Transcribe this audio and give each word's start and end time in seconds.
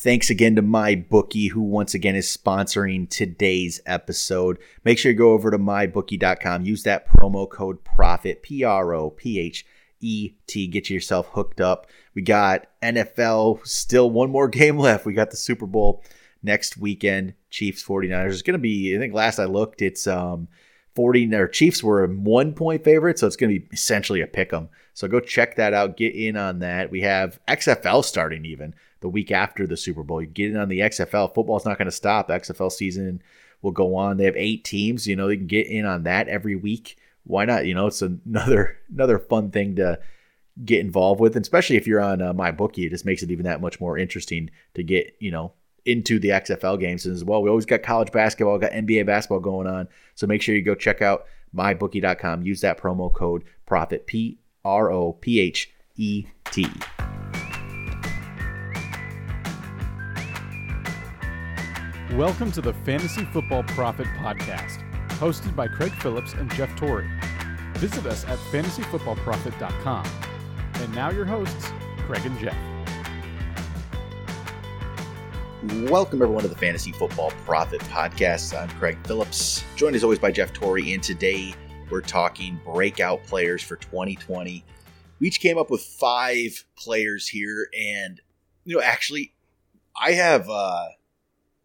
Thanks 0.00 0.30
again 0.30 0.54
to 0.54 0.62
MyBookie, 0.62 1.50
who 1.50 1.60
once 1.60 1.92
again 1.92 2.14
is 2.14 2.28
sponsoring 2.28 3.10
today's 3.10 3.80
episode. 3.84 4.58
Make 4.84 4.96
sure 4.96 5.10
you 5.10 5.18
go 5.18 5.32
over 5.32 5.50
to 5.50 5.58
mybookie.com. 5.58 6.64
Use 6.64 6.84
that 6.84 7.08
promo 7.08 7.50
code 7.50 7.82
PROPHET, 7.82 8.44
P 8.44 8.62
R 8.62 8.94
O 8.94 9.10
P 9.10 9.40
H 9.40 9.66
E 9.98 10.34
T. 10.46 10.68
Get 10.68 10.88
yourself 10.88 11.26
hooked 11.32 11.60
up. 11.60 11.88
We 12.14 12.22
got 12.22 12.68
NFL, 12.80 13.66
still 13.66 14.08
one 14.08 14.30
more 14.30 14.46
game 14.48 14.78
left. 14.78 15.04
We 15.04 15.14
got 15.14 15.32
the 15.32 15.36
Super 15.36 15.66
Bowl 15.66 16.04
next 16.44 16.76
weekend. 16.76 17.34
Chiefs 17.50 17.84
49ers. 17.84 18.30
It's 18.30 18.42
going 18.42 18.52
to 18.52 18.58
be, 18.58 18.94
I 18.94 19.00
think 19.00 19.14
last 19.14 19.40
I 19.40 19.46
looked, 19.46 19.82
it's 19.82 20.06
um 20.06 20.46
40 20.94 21.34
or 21.34 21.48
Chiefs 21.48 21.82
were 21.82 22.04
a 22.04 22.08
one 22.08 22.54
point 22.54 22.84
favorite, 22.84 23.18
so 23.18 23.26
it's 23.26 23.34
going 23.34 23.52
to 23.52 23.58
be 23.58 23.66
essentially 23.72 24.20
a 24.20 24.28
pick 24.28 24.52
'em. 24.52 24.68
So 24.94 25.08
go 25.08 25.18
check 25.18 25.56
that 25.56 25.74
out. 25.74 25.96
Get 25.96 26.14
in 26.14 26.36
on 26.36 26.60
that. 26.60 26.92
We 26.92 27.00
have 27.00 27.40
XFL 27.48 28.04
starting 28.04 28.44
even 28.44 28.76
the 29.00 29.08
week 29.08 29.30
after 29.30 29.66
the 29.66 29.76
Super 29.76 30.02
Bowl. 30.02 30.20
You 30.20 30.26
get 30.26 30.50
in 30.50 30.56
on 30.56 30.68
the 30.68 30.80
XFL. 30.80 31.34
Football's 31.34 31.64
not 31.64 31.78
going 31.78 31.86
to 31.86 31.92
stop. 31.92 32.28
XFL 32.28 32.72
season 32.72 33.22
will 33.62 33.72
go 33.72 33.96
on. 33.96 34.16
They 34.16 34.24
have 34.24 34.36
eight 34.36 34.64
teams. 34.64 35.06
You 35.06 35.16
know, 35.16 35.28
they 35.28 35.36
can 35.36 35.46
get 35.46 35.66
in 35.66 35.86
on 35.86 36.04
that 36.04 36.28
every 36.28 36.56
week. 36.56 36.98
Why 37.24 37.44
not? 37.44 37.66
You 37.66 37.74
know, 37.74 37.86
it's 37.86 38.02
another 38.02 38.78
another 38.92 39.18
fun 39.18 39.50
thing 39.50 39.76
to 39.76 39.98
get 40.64 40.80
involved 40.80 41.20
with, 41.20 41.36
and 41.36 41.44
especially 41.44 41.76
if 41.76 41.86
you're 41.86 42.00
on 42.00 42.20
uh, 42.20 42.32
my 42.32 42.50
bookie, 42.50 42.86
it 42.86 42.90
just 42.90 43.06
makes 43.06 43.22
it 43.22 43.30
even 43.30 43.44
that 43.44 43.60
much 43.60 43.80
more 43.80 43.98
interesting 43.98 44.50
to 44.74 44.82
get 44.82 45.16
you 45.20 45.30
know 45.30 45.52
into 45.84 46.18
the 46.18 46.28
XFL 46.28 46.78
games 46.78 47.06
as 47.06 47.24
well. 47.24 47.42
We 47.42 47.48
always 47.48 47.66
got 47.66 47.82
college 47.82 48.12
basketball, 48.12 48.58
got 48.58 48.72
NBA 48.72 49.06
basketball 49.06 49.40
going 49.40 49.66
on, 49.66 49.88
so 50.14 50.26
make 50.26 50.42
sure 50.42 50.54
you 50.54 50.62
go 50.62 50.74
check 50.74 51.02
out 51.02 51.26
mybookie.com. 51.54 52.42
Use 52.42 52.60
that 52.62 52.78
promo 52.78 53.12
code 53.12 53.44
prophet 53.66 54.06
P 54.06 54.38
R 54.64 54.90
O 54.90 55.12
P 55.12 55.40
H 55.40 55.70
E 55.96 56.26
T. 56.50 56.66
Welcome 62.14 62.50
to 62.52 62.62
the 62.62 62.72
Fantasy 62.72 63.26
Football 63.26 63.64
Prophet 63.64 64.06
Podcast, 64.16 64.78
hosted 65.18 65.54
by 65.54 65.68
Craig 65.68 65.92
Phillips 65.92 66.32
and 66.32 66.50
Jeff 66.54 66.74
Torrey. 66.74 67.06
Visit 67.74 68.06
us 68.06 68.24
at 68.24 68.38
fantasyfootballprophet.com. 68.50 70.06
And 70.76 70.94
now 70.94 71.10
your 71.10 71.26
hosts, 71.26 71.70
Craig 71.98 72.24
and 72.24 72.38
Jeff. 72.38 72.56
Welcome 75.90 76.22
everyone 76.22 76.44
to 76.44 76.48
the 76.48 76.56
Fantasy 76.56 76.92
Football 76.92 77.30
Prophet 77.44 77.82
Podcast. 77.82 78.58
I'm 78.58 78.70
Craig 78.78 78.96
Phillips, 79.06 79.62
joined 79.76 79.94
as 79.94 80.02
always 80.02 80.18
by 80.18 80.32
Jeff 80.32 80.54
Torrey, 80.54 80.94
and 80.94 81.02
today 81.02 81.52
we're 81.90 82.00
talking 82.00 82.58
breakout 82.64 83.22
players 83.24 83.62
for 83.62 83.76
2020. 83.76 84.64
We 85.20 85.26
each 85.26 85.40
came 85.40 85.58
up 85.58 85.70
with 85.70 85.82
five 85.82 86.64
players 86.74 87.28
here, 87.28 87.68
and 87.78 88.18
you 88.64 88.76
know, 88.76 88.82
actually, 88.82 89.34
I 89.94 90.12
have 90.12 90.48
uh 90.48 90.86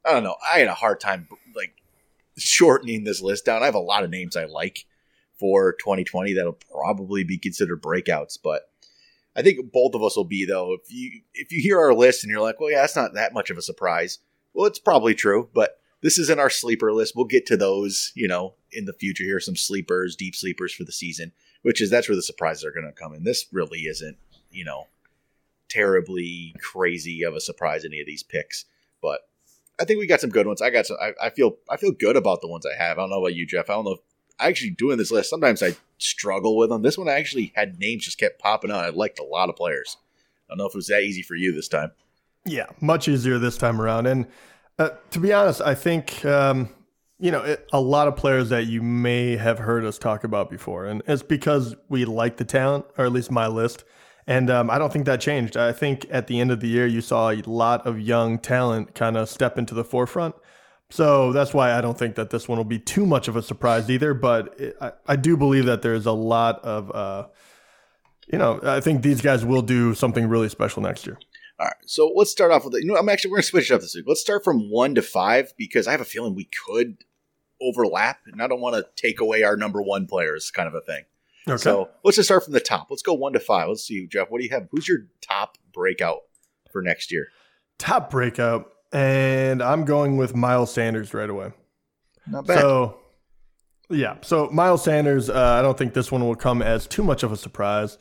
I 0.06 0.12
don't 0.12 0.23
know. 0.23 0.36
I 0.54 0.59
had 0.59 0.68
a 0.68 0.73
hard 0.73 1.00
time 1.00 1.28
like 1.56 1.73
shortening 2.38 3.04
this 3.04 3.22
list 3.22 3.46
down. 3.46 3.62
I 3.62 3.66
have 3.66 3.76
a 3.76 3.80
lot 3.80 4.04
of 4.04 4.10
names 4.10 4.36
I 4.36 4.45
like 4.45 4.86
for 5.40 5.73
2020 5.73 6.34
that'll 6.34 6.60
probably 6.72 7.23
be 7.23 7.38
considered 7.38 7.82
breakouts, 7.82 8.38
but 8.42 8.70
I 9.36 9.42
think 9.42 9.72
both 9.72 9.95
of 9.95 10.04
us 10.04 10.16
will 10.16 10.26
be 10.26 10.45
though. 10.45 10.73
If 10.73 10.92
you 10.92 11.22
if 11.34 11.52
you 11.52 11.62
hear 11.62 11.80
our 11.80 11.94
list 11.94 12.23
and 12.23 12.32
you're 12.32 12.42
like, 12.42 12.60
well, 12.60 12.72
yeah, 12.72 12.82
that's 12.82 12.95
not 12.95 13.14
that 13.14 13.34
much 13.34 13.50
of 13.50 13.58
a 13.58 13.62
surprise. 13.62 14.20
Well, 14.54 14.68
it's 14.68 14.80
probably 14.80 15.16
true, 15.16 15.50
but 15.54 15.80
this 16.02 16.20
isn't 16.20 16.40
our 16.40 16.50
sleeper 16.50 16.94
list. 16.94 17.16
We'll 17.16 17.26
get 17.26 17.45
to 17.48 17.58
those, 17.58 18.12
you 18.14 18.28
know, 18.28 18.54
in 18.72 18.86
the 18.86 18.94
future. 18.94 19.23
Here 19.23 19.38
are 19.38 19.42
some 19.42 19.56
sleepers, 19.56 20.16
deep 20.16 20.36
sleepers 20.36 20.73
for 20.73 20.84
the 20.84 20.92
season, 20.92 21.32
which 21.64 21.82
is 21.82 21.90
that's 21.90 22.08
where 22.08 22.16
the 22.16 22.22
surprises 22.22 22.64
are 22.64 22.72
going 22.72 22.86
to 22.86 22.92
come 22.92 23.14
in. 23.14 23.23
This 23.23 23.48
really 23.52 23.82
isn't, 23.82 24.17
you 24.52 24.66
know, 24.66 24.88
terribly 25.70 26.54
crazy 26.62 27.23
of 27.23 27.36
a 27.36 27.42
surprise 27.42 27.84
any 27.84 28.00
of 28.00 28.06
these 28.06 28.22
picks, 28.22 28.66
but 29.02 29.22
I 29.80 29.86
think 29.86 30.00
we 30.00 30.08
got 30.08 30.22
some 30.22 30.30
good 30.30 30.48
ones. 30.48 30.62
I 30.62 30.70
got 30.70 30.86
some. 30.86 30.98
I, 31.02 31.14
I, 31.22 31.30
feel 31.30 31.58
I 31.70 31.78
feel 31.78 31.92
good 31.92 32.16
about 32.16 32.42
the 32.42 32.48
ones 32.48 32.66
I 32.66 32.76
have. 32.82 32.98
I 32.98 33.02
don't 33.02 33.10
know 33.10 33.20
about 33.20 33.36
you, 33.36 33.46
Jeff. 33.46 33.70
I 33.70 33.74
don't 33.74 33.86
know. 33.86 33.94
If, 33.94 34.00
I 34.40 34.48
actually 34.48 34.72
doing 34.72 34.98
this 34.98 35.11
list. 35.11 35.30
Sometimes 35.30 35.61
I 35.61 35.76
struggle 35.98 36.58
with 36.58 36.70
them. 36.70 36.82
This 36.82 36.98
one 36.98 37.08
I 37.08 37.14
actually 37.14 37.54
had 37.56 37.80
names 37.80 38.06
just 38.06 38.17
kept 38.17 38.39
popping 38.39 38.72
out. 38.72 38.83
I 38.83 38.89
liked 38.89 39.20
a 39.20 39.23
lot 39.23 39.50
of 39.50 39.56
players. 39.56 39.98
I 40.48 40.54
don't 40.54 40.58
know 40.58 40.66
if 40.66 40.73
it 40.73 40.78
was 40.78 40.88
that 40.88 41.04
easy 41.04 41.22
for 41.22 41.36
you 41.36 41.54
this 41.54 41.67
time. 41.67 41.92
Yeah, 42.45 42.66
much 42.82 43.08
easier 43.08 43.39
this 43.39 43.58
time 43.58 43.82
around. 43.82 44.08
And 44.08 44.28
uh, 44.78 44.89
to 45.12 45.20
be 45.20 45.32
honest, 45.32 45.62
I 45.62 45.76
think 45.76 46.26
um, 46.26 46.70
you 47.20 47.32
know 47.32 47.42
it, 47.42 47.67
a 47.72 47.80
lot 47.80 48.08
of 48.08 48.16
players 48.16 48.50
that 48.50 48.67
you 48.67 48.82
may 48.82 49.38
have 49.38 49.60
heard 49.60 49.86
us 49.86 49.98
talk 49.98 50.23
about 50.23 50.50
before, 50.50 50.86
and 50.86 51.02
it's 51.08 51.23
because 51.23 51.76
we 51.89 52.06
like 52.06 52.38
the 52.38 52.45
talent, 52.45 52.86
or 52.98 53.06
at 53.06 53.12
least 53.12 53.32
my 53.32 53.48
list. 53.48 53.83
And 54.26 54.50
um, 54.50 54.70
I 54.70 54.78
don't 54.78 54.92
think 54.92 55.06
that 55.06 55.20
changed. 55.20 55.58
I 55.58 55.72
think 55.72 56.06
at 56.10 56.28
the 56.28 56.39
end 56.39 56.52
of 56.52 56.60
the 56.60 56.67
year, 56.67 56.88
you 56.88 57.02
saw 57.02 57.30
a 57.32 57.42
lot 57.45 57.86
of 57.86 58.00
young 58.00 58.39
talent 58.39 58.95
kind 58.95 59.17
of 59.17 59.30
step 59.30 59.58
into 59.58 59.73
the 59.73 59.84
forefront. 59.84 60.36
So 60.89 61.32
that's 61.34 61.54
why 61.54 61.73
I 61.73 61.82
don't 61.82 61.98
think 61.98 62.16
that 62.16 62.30
this 62.30 62.48
one 62.48 62.58
will 62.58 62.66
be 62.66 62.80
too 62.80 63.06
much 63.06 63.28
of 63.28 63.36
a 63.36 63.42
surprise 63.42 63.89
either. 63.89 64.14
But 64.14 64.60
it, 64.60 64.78
I, 64.80 64.92
I, 65.08 65.16
do 65.16 65.36
believe 65.36 65.66
that 65.66 65.82
there's 65.82 66.06
a 66.06 66.12
lot 66.12 66.64
of, 66.64 66.92
uh, 66.92 67.28
you 68.32 68.38
know, 68.38 68.60
I 68.64 68.80
think 68.80 69.02
these 69.02 69.22
guys 69.22 69.44
will 69.44 69.64
do 69.64 69.95
something 69.95 70.28
really 70.28 70.50
special 70.50 70.83
next 70.83 71.08
year. 71.08 71.17
All 71.60 71.66
right. 71.66 71.76
So 71.86 72.12
let's 72.16 72.32
start 72.32 72.52
off 72.52 72.64
with, 72.64 72.76
you 72.76 72.86
know, 72.86 72.95
I'm 72.95 73.10
actually, 73.10 73.32
we're 73.32 73.38
going 73.38 73.44
to 73.44 73.50
switch 73.50 73.72
it 73.72 73.73
up 73.73 73.82
this 73.82 73.95
week. 73.95 74.06
Let's 74.08 74.22
start 74.22 74.44
from 74.44 74.70
one 74.70 74.95
to 74.95 75.02
five 75.02 75.54
because 75.58 75.88
I 75.88 75.92
have 75.92 76.02
a 76.02 76.06
feeling 76.06 76.36
we 76.36 76.50
could 76.66 76.98
overlap 77.62 78.20
and 78.32 78.42
I 78.42 78.48
don't 78.48 78.62
want 78.62 78.76
to 78.76 78.86
take 78.95 79.20
away 79.20 79.44
our 79.44 79.58
number 79.58 79.82
one 79.82 80.06
players 80.06 80.52
kind 80.52 80.67
of 80.67 80.76
a 80.76 80.82
thing. 80.82 81.04
Okay. 81.48 81.58
So 81.58 81.89
let's 82.04 82.15
just 82.17 82.27
start 82.27 82.43
from 82.43 82.54
the 82.54 82.59
top. 82.59 82.87
Let's 82.89 83.02
go 83.02 83.14
one 83.14 83.33
to 83.33 83.39
five. 83.39 83.67
Let's 83.67 83.86
see, 83.86 84.08
Jeff. 84.08 84.30
What 84.30 84.39
do 84.39 84.45
you 84.45 84.52
have? 84.52 84.67
Who's 84.71 84.87
your 84.87 84.99
top 85.21 85.58
breakout 85.73 86.20
for 86.71 86.81
next 86.81 87.11
year? 87.11 87.27
Top 87.77 88.09
breakout, 88.09 88.71
and 88.92 89.61
I'm 89.61 89.83
going 89.83 90.15
with 90.17 90.36
Miles 90.36 90.73
Sanders 90.73 91.14
right 91.14 91.30
away. 91.30 91.52
Not 92.27 92.45
bad. 92.45 92.59
So, 92.59 92.99
yeah. 93.89 94.17
So 94.21 94.49
Miles 94.52 94.83
Sanders, 94.83 95.30
uh, 95.30 95.58
I 95.59 95.61
don't 95.61 95.77
think 95.77 95.93
this 95.93 96.11
one 96.11 96.26
will 96.26 96.36
come 96.36 96.61
as 96.61 96.87
too 96.87 97.03
much 97.03 97.23
of 97.23 97.32
a 97.32 97.37
surprise. 97.37 97.98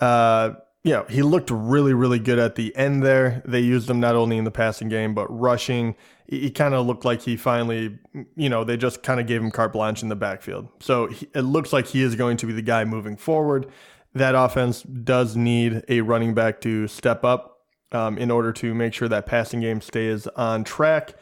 Uh, 0.00 0.54
you 0.84 0.92
know, 0.92 1.04
he 1.08 1.22
looked 1.22 1.50
really, 1.50 1.94
really 1.94 2.18
good 2.18 2.38
at 2.38 2.56
the 2.56 2.74
end 2.76 3.02
there. 3.02 3.42
They 3.44 3.60
used 3.60 3.88
him 3.88 4.00
not 4.00 4.16
only 4.16 4.36
in 4.36 4.44
the 4.44 4.50
passing 4.50 4.88
game, 4.88 5.14
but 5.14 5.26
rushing. 5.28 5.94
He, 6.26 6.40
he 6.40 6.50
kind 6.50 6.74
of 6.74 6.86
looked 6.86 7.04
like 7.04 7.22
he 7.22 7.36
finally, 7.36 7.98
you 8.34 8.48
know, 8.48 8.64
they 8.64 8.76
just 8.76 9.02
kind 9.02 9.20
of 9.20 9.26
gave 9.26 9.40
him 9.40 9.52
carte 9.52 9.72
blanche 9.72 10.02
in 10.02 10.08
the 10.08 10.16
backfield. 10.16 10.68
So 10.80 11.06
he, 11.06 11.28
it 11.34 11.42
looks 11.42 11.72
like 11.72 11.86
he 11.86 12.02
is 12.02 12.16
going 12.16 12.36
to 12.38 12.46
be 12.46 12.52
the 12.52 12.62
guy 12.62 12.84
moving 12.84 13.16
forward. 13.16 13.66
That 14.14 14.34
offense 14.34 14.82
does 14.82 15.36
need 15.36 15.84
a 15.88 16.00
running 16.00 16.34
back 16.34 16.60
to 16.62 16.88
step 16.88 17.24
up 17.24 17.60
um, 17.92 18.18
in 18.18 18.30
order 18.30 18.52
to 18.54 18.74
make 18.74 18.92
sure 18.92 19.08
that 19.08 19.24
passing 19.24 19.60
game 19.60 19.80
stays 19.80 20.26
on 20.28 20.64
track. 20.64 21.14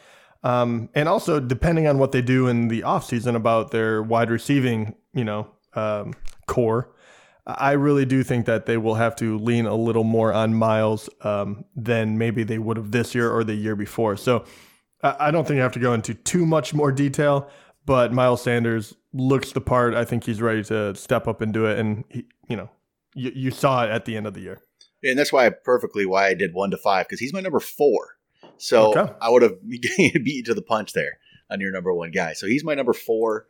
Um, 0.43 0.89
and 0.95 1.07
also, 1.07 1.39
depending 1.39 1.87
on 1.87 1.99
what 1.99 2.13
they 2.13 2.23
do 2.23 2.49
in 2.49 2.69
the 2.69 2.81
offseason 2.81 3.37
about 3.37 3.73
their 3.73 4.03
wide 4.03 4.31
receiving, 4.31 4.95
you 5.13 5.25
know, 5.25 5.49
um, 5.75 6.15
core 6.47 6.95
I 7.47 7.73
really 7.73 8.05
do 8.05 8.23
think 8.23 8.47
that 8.47 8.67
they 8.67 8.77
will 8.77 8.95
have 8.95 9.17
to 9.17 9.39
lean 9.39 9.67
a 9.67 9.75
little 9.75 10.05
more 10.05 10.33
on 10.33 10.55
Miles 10.55 11.09
um, 11.23 11.65
than 11.75 12.19
maybe 12.19 12.45
they 12.45 12.59
would 12.59 12.77
have 12.77 12.91
this 12.91 13.15
year 13.15 13.31
or 13.31 13.45
the 13.45 13.55
year 13.55 13.77
before. 13.77 14.17
So 14.17 14.45
I 15.03 15.31
don't 15.31 15.47
think 15.47 15.61
I 15.61 15.63
have 15.63 15.73
to 15.73 15.81
go 15.81 15.95
into 15.95 16.15
too 16.15 16.45
much 16.45 16.75
more 16.75 16.93
detail, 16.93 17.51
but 17.87 18.13
Miles 18.13 18.43
Sanders 18.43 18.95
looks 19.13 19.53
the 19.53 19.61
part. 19.61 19.95
I 19.95 20.05
think 20.05 20.25
he's 20.25 20.43
ready 20.43 20.63
to 20.65 20.95
step 20.95 21.27
up 21.27 21.41
and 21.41 21.53
do 21.53 21.67
it. 21.67 21.79
And, 21.79 22.05
he, 22.09 22.27
you 22.49 22.57
know, 22.57 22.69
you, 23.15 23.33
you 23.35 23.51
saw 23.51 23.85
it 23.85 23.91
at 23.91 24.05
the 24.05 24.17
end 24.17 24.27
of 24.27 24.35
the 24.35 24.41
year. 24.41 24.59
And 25.03 25.19
that's 25.19 25.33
why 25.33 25.47
I 25.47 25.51
perfectly 25.51 26.05
why 26.05 26.27
I 26.27 26.35
did 26.35 26.53
one 26.53 26.71
to 26.73 26.77
five 26.77 27.07
because 27.07 27.21
he's 27.21 27.33
my 27.33 27.41
number 27.41 27.61
four. 27.61 28.19
So 28.59 28.91
okay. 28.95 29.13
I 29.23 29.31
would 29.31 29.43
have 29.43 29.57
beat 29.69 30.27
you 30.27 30.43
to 30.45 30.55
the 30.55 30.63
punch 30.63 30.93
there 30.93 31.19
on 31.51 31.61
your 31.61 31.73
number 31.73 31.93
one 31.95 32.11
guy. 32.11 32.35
So 32.35 32.47
he's 32.47 32.63
my 32.63 32.75
number 32.75 32.93
four 32.93 33.47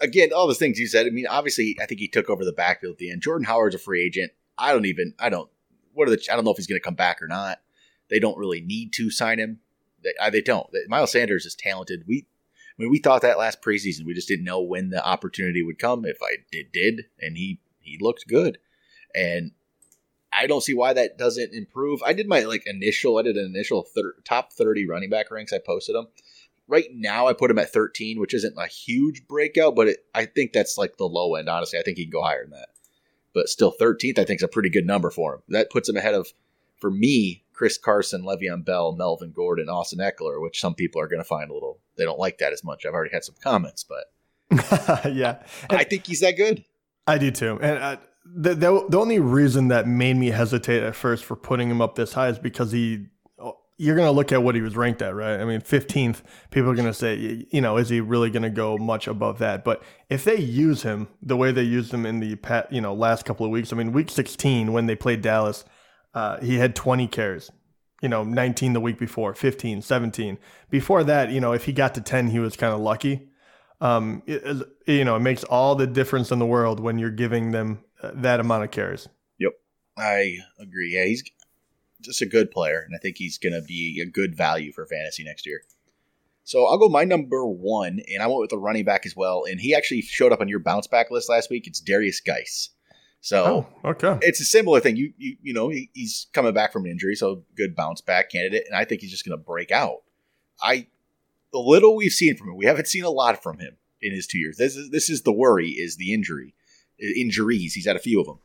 again, 0.00 0.30
all 0.34 0.46
the 0.46 0.54
things 0.54 0.78
you 0.78 0.86
said. 0.86 1.06
I 1.06 1.10
mean, 1.10 1.26
obviously, 1.26 1.76
I 1.80 1.86
think 1.86 2.00
he 2.00 2.08
took 2.08 2.30
over 2.30 2.44
the 2.44 2.52
backfield 2.52 2.92
at 2.92 2.98
the 2.98 3.10
end. 3.10 3.22
Jordan 3.22 3.46
Howard's 3.46 3.74
a 3.74 3.78
free 3.78 4.04
agent. 4.04 4.32
I 4.58 4.72
don't 4.72 4.86
even. 4.86 5.14
I 5.18 5.28
don't. 5.28 5.50
What 5.92 6.08
are 6.08 6.10
the? 6.10 6.22
I 6.30 6.36
don't 6.36 6.44
know 6.44 6.50
if 6.50 6.56
he's 6.56 6.66
going 6.66 6.80
to 6.80 6.84
come 6.84 6.94
back 6.94 7.22
or 7.22 7.28
not. 7.28 7.60
They 8.08 8.18
don't 8.18 8.38
really 8.38 8.60
need 8.60 8.92
to 8.94 9.10
sign 9.10 9.38
him. 9.38 9.60
They, 10.02 10.30
they 10.30 10.42
don't. 10.42 10.68
Miles 10.88 11.12
Sanders 11.12 11.46
is 11.46 11.54
talented. 11.54 12.04
We, 12.06 12.26
I 12.78 12.82
mean, 12.82 12.90
we 12.90 12.98
thought 12.98 13.22
that 13.22 13.38
last 13.38 13.62
preseason. 13.62 14.04
We 14.04 14.14
just 14.14 14.28
didn't 14.28 14.44
know 14.44 14.60
when 14.62 14.90
the 14.90 15.04
opportunity 15.04 15.62
would 15.62 15.78
come. 15.78 16.04
If 16.04 16.18
I 16.22 16.36
did, 16.52 16.72
did, 16.72 17.06
and 17.20 17.36
he 17.36 17.60
he 17.80 17.98
looked 18.00 18.28
good, 18.28 18.58
and 19.14 19.52
I 20.32 20.46
don't 20.46 20.62
see 20.62 20.74
why 20.74 20.92
that 20.92 21.18
doesn't 21.18 21.54
improve. 21.54 22.02
I 22.04 22.12
did 22.12 22.28
my 22.28 22.40
like 22.40 22.64
initial. 22.66 23.18
I 23.18 23.22
did 23.22 23.36
an 23.36 23.46
initial 23.46 23.82
thir- 23.94 24.16
top 24.24 24.52
thirty 24.52 24.86
running 24.86 25.10
back 25.10 25.30
ranks. 25.30 25.52
I 25.52 25.58
posted 25.58 25.96
them 25.96 26.08
right 26.68 26.86
now 26.92 27.26
I 27.26 27.32
put 27.32 27.50
him 27.50 27.58
at 27.58 27.72
13, 27.72 28.20
which 28.20 28.34
isn't 28.34 28.56
a 28.56 28.66
huge 28.66 29.26
breakout, 29.26 29.74
but 29.74 29.88
it, 29.88 29.98
I 30.14 30.26
think 30.26 30.52
that's 30.52 30.78
like 30.78 30.96
the 30.96 31.04
low 31.04 31.34
end. 31.34 31.48
Honestly, 31.48 31.78
I 31.78 31.82
think 31.82 31.98
he 31.98 32.04
can 32.04 32.12
go 32.12 32.22
higher 32.22 32.42
than 32.42 32.52
that. 32.52 32.68
But 33.34 33.48
still, 33.48 33.72
13th 33.72 34.18
I 34.18 34.24
think 34.24 34.40
is 34.40 34.44
a 34.44 34.48
pretty 34.48 34.70
good 34.70 34.86
number 34.86 35.10
for 35.10 35.34
him. 35.34 35.42
That 35.48 35.70
puts 35.70 35.88
him 35.88 35.96
ahead 35.96 36.14
of, 36.14 36.28
for 36.80 36.90
me, 36.90 37.44
Chris 37.52 37.78
Carson, 37.78 38.22
Le'Veon 38.22 38.64
Bell, 38.64 38.92
Melvin 38.92 39.32
Gordon, 39.32 39.68
Austin 39.68 39.98
Ekeler, 39.98 40.40
which 40.42 40.60
some 40.60 40.74
people 40.74 41.00
are 41.00 41.08
going 41.08 41.20
to 41.20 41.24
find 41.24 41.50
a 41.50 41.54
little. 41.54 41.78
They 41.96 42.04
don't 42.04 42.18
like 42.18 42.38
that 42.38 42.52
as 42.52 42.64
much. 42.64 42.84
I've 42.84 42.94
already 42.94 43.12
had 43.12 43.24
some 43.24 43.36
comments, 43.42 43.84
but 43.84 44.04
yeah, 45.12 45.42
and 45.68 45.78
I 45.78 45.84
think 45.84 46.06
he's 46.06 46.20
that 46.20 46.36
good. 46.36 46.64
I 47.06 47.18
do 47.18 47.30
too, 47.30 47.58
and. 47.60 47.78
Uh, 47.78 47.96
the, 48.28 48.56
the, 48.56 48.86
the 48.88 48.98
only 48.98 49.20
reason 49.20 49.68
that 49.68 49.86
made 49.86 50.16
me 50.16 50.30
hesitate 50.30 50.82
at 50.82 50.96
first 50.96 51.24
for 51.24 51.36
putting 51.36 51.70
him 51.70 51.80
up 51.80 51.94
this 51.94 52.12
high 52.12 52.26
is 52.26 52.40
because 52.40 52.72
he 52.72 53.06
you're 53.78 53.94
going 53.94 54.06
to 54.06 54.12
look 54.12 54.32
at 54.32 54.42
what 54.42 54.54
he 54.54 54.62
was 54.62 54.76
ranked 54.76 55.02
at, 55.02 55.14
right? 55.14 55.38
I 55.38 55.44
mean, 55.44 55.60
15th, 55.60 56.22
people 56.50 56.70
are 56.70 56.74
going 56.74 56.86
to 56.86 56.94
say, 56.94 57.46
you 57.50 57.60
know, 57.60 57.76
is 57.76 57.88
he 57.90 58.00
really 58.00 58.30
going 58.30 58.42
to 58.42 58.50
go 58.50 58.78
much 58.78 59.06
above 59.06 59.38
that? 59.38 59.64
But 59.64 59.82
if 60.08 60.24
they 60.24 60.36
use 60.36 60.82
him 60.82 61.08
the 61.22 61.36
way 61.36 61.52
they 61.52 61.62
used 61.62 61.92
him 61.92 62.06
in 62.06 62.20
the, 62.20 62.66
you 62.70 62.80
know, 62.80 62.94
last 62.94 63.24
couple 63.24 63.44
of 63.44 63.52
weeks, 63.52 63.72
I 63.72 63.76
mean, 63.76 63.92
week 63.92 64.10
16, 64.10 64.72
when 64.72 64.86
they 64.86 64.96
played 64.96 65.20
Dallas, 65.20 65.64
uh, 66.14 66.40
he 66.40 66.56
had 66.56 66.74
20 66.74 67.06
carries, 67.08 67.50
you 68.00 68.08
know, 68.08 68.24
19 68.24 68.72
the 68.72 68.80
week 68.80 68.98
before, 68.98 69.34
15, 69.34 69.82
17. 69.82 70.38
Before 70.70 71.04
that, 71.04 71.30
you 71.30 71.40
know, 71.40 71.52
if 71.52 71.66
he 71.66 71.72
got 71.72 71.94
to 71.96 72.00
10, 72.00 72.28
he 72.28 72.38
was 72.38 72.56
kind 72.56 72.72
of 72.72 72.80
lucky. 72.80 73.28
Um, 73.82 74.22
it, 74.26 74.66
you 74.86 75.04
know, 75.04 75.16
it 75.16 75.20
makes 75.20 75.44
all 75.44 75.74
the 75.74 75.86
difference 75.86 76.32
in 76.32 76.38
the 76.38 76.46
world 76.46 76.80
when 76.80 76.98
you're 76.98 77.10
giving 77.10 77.50
them 77.50 77.84
uh, 78.02 78.12
that 78.14 78.40
amount 78.40 78.64
of 78.64 78.70
carries. 78.70 79.06
Yep. 79.38 79.52
I 79.98 80.38
agree. 80.58 80.94
Yeah, 80.94 81.04
he's 81.04 81.22
just 82.06 82.22
a 82.22 82.26
good 82.26 82.50
player, 82.50 82.80
and 82.80 82.94
I 82.94 82.98
think 82.98 83.16
he's 83.18 83.38
going 83.38 83.52
to 83.52 83.62
be 83.62 84.02
a 84.02 84.10
good 84.10 84.36
value 84.36 84.72
for 84.72 84.86
fantasy 84.86 85.24
next 85.24 85.46
year. 85.46 85.62
So 86.44 86.64
I'll 86.66 86.78
go 86.78 86.88
my 86.88 87.04
number 87.04 87.46
one, 87.46 88.00
and 88.12 88.22
I 88.22 88.26
went 88.28 88.40
with 88.40 88.50
the 88.50 88.58
running 88.58 88.84
back 88.84 89.04
as 89.04 89.16
well. 89.16 89.44
And 89.48 89.60
he 89.60 89.74
actually 89.74 90.02
showed 90.02 90.32
up 90.32 90.40
on 90.40 90.48
your 90.48 90.60
bounce 90.60 90.86
back 90.86 91.10
list 91.10 91.28
last 91.28 91.50
week. 91.50 91.66
It's 91.66 91.82
Derrius 91.82 92.24
Guice. 92.24 92.70
So 93.20 93.66
oh, 93.84 93.90
okay, 93.90 94.18
it's 94.22 94.40
a 94.40 94.44
similar 94.44 94.78
thing. 94.78 94.96
You 94.96 95.12
you 95.18 95.36
you 95.42 95.52
know 95.52 95.68
he, 95.68 95.90
he's 95.94 96.28
coming 96.32 96.54
back 96.54 96.72
from 96.72 96.84
an 96.84 96.92
injury, 96.92 97.16
so 97.16 97.42
good 97.56 97.74
bounce 97.74 98.00
back 98.00 98.30
candidate, 98.30 98.64
and 98.68 98.76
I 98.76 98.84
think 98.84 99.00
he's 99.00 99.10
just 99.10 99.24
going 99.24 99.36
to 99.36 99.44
break 99.44 99.72
out. 99.72 100.02
I 100.62 100.86
the 101.52 101.58
little 101.58 101.96
we've 101.96 102.12
seen 102.12 102.36
from 102.36 102.50
him, 102.50 102.56
we 102.56 102.66
haven't 102.66 102.86
seen 102.86 103.02
a 103.02 103.10
lot 103.10 103.42
from 103.42 103.58
him 103.58 103.76
in 104.00 104.12
his 104.12 104.28
two 104.28 104.38
years. 104.38 104.56
This 104.56 104.76
is 104.76 104.90
this 104.90 105.10
is 105.10 105.22
the 105.22 105.32
worry 105.32 105.70
is 105.70 105.96
the 105.96 106.14
injury 106.14 106.54
injuries. 106.98 107.74
He's 107.74 107.86
had 107.86 107.96
a 107.96 108.00
few 108.00 108.20
of 108.20 108.26
them. 108.26 108.38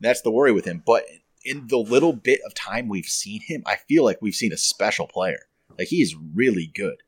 That's 0.00 0.22
the 0.22 0.30
worry 0.30 0.52
with 0.52 0.64
him. 0.64 0.82
But 0.84 1.04
in 1.44 1.66
the 1.68 1.78
little 1.78 2.12
bit 2.12 2.40
of 2.46 2.54
time 2.54 2.88
we've 2.88 3.06
seen 3.06 3.40
him, 3.42 3.62
I 3.66 3.76
feel 3.76 4.04
like 4.04 4.22
we've 4.22 4.34
seen 4.34 4.52
a 4.52 4.56
special 4.56 5.06
player. 5.06 5.40
Like 5.78 5.88
he 5.88 6.02
is 6.02 6.16
really 6.34 6.70
good. 6.74 7.02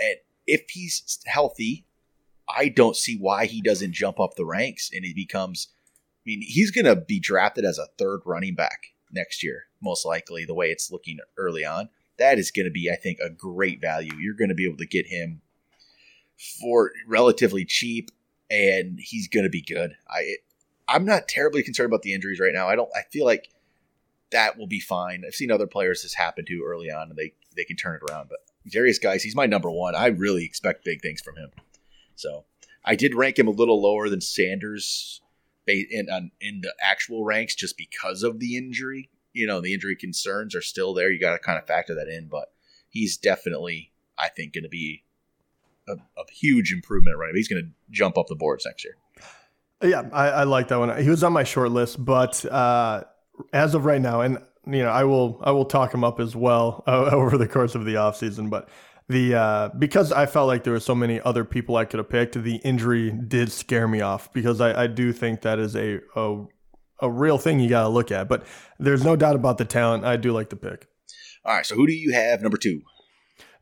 And 0.00 0.16
if 0.46 0.68
he's 0.70 1.18
healthy, 1.26 1.86
I 2.48 2.68
don't 2.68 2.96
see 2.96 3.16
why 3.16 3.46
he 3.46 3.60
doesn't 3.60 3.92
jump 3.92 4.20
up 4.20 4.34
the 4.34 4.44
ranks 4.44 4.90
and 4.92 5.04
he 5.04 5.14
becomes 5.14 5.68
I 6.24 6.30
mean, 6.30 6.40
he's 6.40 6.70
going 6.70 6.86
to 6.86 6.96
be 6.96 7.20
drafted 7.20 7.66
as 7.66 7.78
a 7.78 7.88
third 7.98 8.20
running 8.24 8.54
back 8.54 8.94
next 9.12 9.42
year, 9.42 9.66
most 9.82 10.06
likely, 10.06 10.46
the 10.46 10.54
way 10.54 10.70
it's 10.70 10.90
looking 10.90 11.18
early 11.36 11.66
on. 11.66 11.90
That 12.16 12.38
is 12.38 12.50
going 12.50 12.64
to 12.64 12.70
be, 12.70 12.90
I 12.90 12.96
think, 12.96 13.18
a 13.18 13.28
great 13.28 13.82
value. 13.82 14.14
You're 14.18 14.34
going 14.34 14.48
to 14.48 14.54
be 14.54 14.64
able 14.64 14.78
to 14.78 14.86
get 14.86 15.06
him 15.06 15.42
for 16.60 16.92
relatively 17.06 17.66
cheap, 17.66 18.10
and 18.50 18.98
he's 18.98 19.28
going 19.28 19.44
to 19.44 19.50
be 19.50 19.60
good. 19.60 19.96
I 20.08 20.36
I'm 20.88 21.04
not 21.04 21.28
terribly 21.28 21.62
concerned 21.62 21.86
about 21.86 22.02
the 22.02 22.12
injuries 22.12 22.40
right 22.40 22.52
now. 22.52 22.68
I 22.68 22.76
don't. 22.76 22.90
I 22.94 23.02
feel 23.10 23.24
like 23.24 23.48
that 24.30 24.58
will 24.58 24.66
be 24.66 24.80
fine. 24.80 25.22
I've 25.26 25.34
seen 25.34 25.50
other 25.50 25.66
players 25.66 26.02
this 26.02 26.14
happen 26.14 26.44
to 26.46 26.62
early 26.66 26.90
on, 26.90 27.10
and 27.10 27.16
they 27.16 27.32
they 27.56 27.64
can 27.64 27.76
turn 27.76 27.96
it 27.96 28.10
around. 28.10 28.28
But 28.28 28.40
Derrius 28.70 29.00
Guice, 29.00 29.22
he's 29.22 29.36
my 29.36 29.46
number 29.46 29.70
one. 29.70 29.94
I 29.94 30.06
really 30.08 30.44
expect 30.44 30.84
big 30.84 31.00
things 31.00 31.20
from 31.20 31.36
him. 31.36 31.50
So 32.16 32.44
I 32.84 32.96
did 32.96 33.14
rank 33.14 33.38
him 33.38 33.48
a 33.48 33.52
little 33.52 33.80
lower 33.80 34.08
than 34.08 34.20
Sanders 34.20 35.20
in 35.66 36.30
in 36.40 36.60
the 36.60 36.74
actual 36.80 37.24
ranks 37.24 37.54
just 37.54 37.76
because 37.76 38.22
of 38.22 38.38
the 38.40 38.56
injury. 38.56 39.10
You 39.32 39.46
know, 39.46 39.60
the 39.60 39.74
injury 39.74 39.96
concerns 39.96 40.54
are 40.54 40.62
still 40.62 40.94
there. 40.94 41.10
You 41.10 41.20
got 41.20 41.32
to 41.32 41.38
kind 41.38 41.58
of 41.58 41.66
factor 41.66 41.94
that 41.94 42.08
in, 42.08 42.28
but 42.28 42.52
he's 42.88 43.16
definitely, 43.16 43.92
I 44.16 44.28
think, 44.28 44.54
going 44.54 44.64
to 44.64 44.70
be 44.70 45.04
a, 45.88 45.92
a, 45.92 46.30
huge 46.30 46.72
improvement. 46.72 47.18
Right, 47.18 47.34
he's 47.34 47.48
going 47.48 47.64
to 47.64 47.70
jump 47.90 48.16
up 48.16 48.26
the 48.28 48.36
boards 48.36 48.64
next 48.64 48.84
year. 48.84 48.96
Yeah, 49.84 50.08
I, 50.12 50.28
I, 50.28 50.44
like 50.44 50.68
that 50.68 50.78
one. 50.78 51.02
He 51.02 51.10
was 51.10 51.22
on 51.22 51.32
my 51.32 51.44
short 51.44 51.70
list, 51.70 52.02
but 52.02 52.44
uh, 52.46 53.04
as 53.52 53.74
of 53.74 53.84
right 53.84 54.00
now, 54.00 54.22
and 54.22 54.38
you 54.66 54.82
know, 54.82 54.90
I 54.90 55.04
will 55.04 55.40
I 55.44 55.50
will 55.50 55.66
talk 55.66 55.92
him 55.92 56.02
up 56.02 56.20
as 56.20 56.34
well 56.34 56.82
uh, 56.88 57.10
over 57.12 57.36
the 57.36 57.46
course 57.46 57.74
of 57.74 57.84
the 57.84 57.94
offseason, 57.94 58.50
but 58.50 58.68
the 59.08 59.34
uh, 59.34 59.68
because 59.78 60.12
I 60.12 60.26
felt 60.26 60.48
like 60.48 60.64
there 60.64 60.72
were 60.72 60.80
so 60.80 60.94
many 60.94 61.20
other 61.20 61.44
people 61.44 61.76
I 61.76 61.84
could 61.84 61.98
have 61.98 62.08
picked, 62.08 62.42
the 62.42 62.56
injury 62.56 63.10
did 63.10 63.52
scare 63.52 63.86
me 63.86 64.00
off 64.00 64.32
because 64.32 64.60
I, 64.60 64.84
I 64.84 64.86
do 64.86 65.12
think 65.12 65.42
that 65.42 65.58
is 65.58 65.76
a, 65.76 66.00
a 66.16 66.44
a 67.00 67.10
real 67.10 67.38
thing 67.38 67.60
you 67.60 67.68
got 67.68 67.82
to 67.82 67.88
look 67.88 68.10
at. 68.10 68.28
But 68.28 68.46
there's 68.78 69.04
no 69.04 69.16
doubt 69.16 69.36
about 69.36 69.58
the 69.58 69.64
talent. 69.64 70.04
I 70.04 70.16
do 70.16 70.32
like 70.32 70.48
the 70.50 70.56
pick. 70.56 70.86
All 71.44 71.54
right, 71.54 71.66
so 71.66 71.74
who 71.74 71.86
do 71.86 71.92
you 71.92 72.12
have 72.12 72.40
number 72.40 72.56
two? 72.56 72.80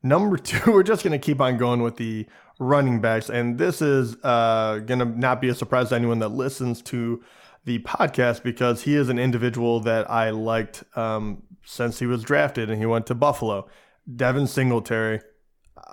Number 0.03 0.37
two, 0.39 0.73
we're 0.73 0.83
just 0.85 1.03
going 1.03 1.13
to 1.13 1.25
keep 1.25 1.41
on 1.41 1.57
going 1.57 1.83
with 1.83 1.97
the 1.97 2.27
running 2.63 3.01
backs. 3.01 3.29
And 3.29 3.59
this 3.59 3.83
is 3.83 4.17
uh, 4.23 4.81
going 4.85 5.01
to 5.01 5.05
not 5.05 5.41
be 5.41 5.49
a 5.49 5.55
surprise 5.55 5.91
to 5.91 5.97
anyone 5.97 6.21
that 6.21 6.31
listens 6.31 6.81
to 6.83 7.23
the 7.65 7.79
podcast 7.81 8.43
because 8.43 8.83
he 8.83 8.95
is 8.95 9.09
an 9.09 9.19
individual 9.19 9.81
that 9.81 10.11
I 10.11 10.31
liked 10.31 10.85
um, 10.97 11.43
since 11.65 11.99
he 11.99 12.07
was 12.07 12.23
drafted 12.23 12.71
and 12.71 12.79
he 12.79 12.87
went 12.87 13.07
to 13.07 13.15
Buffalo. 13.15 13.69
Devin 14.17 14.47
Singletary, 14.47 15.21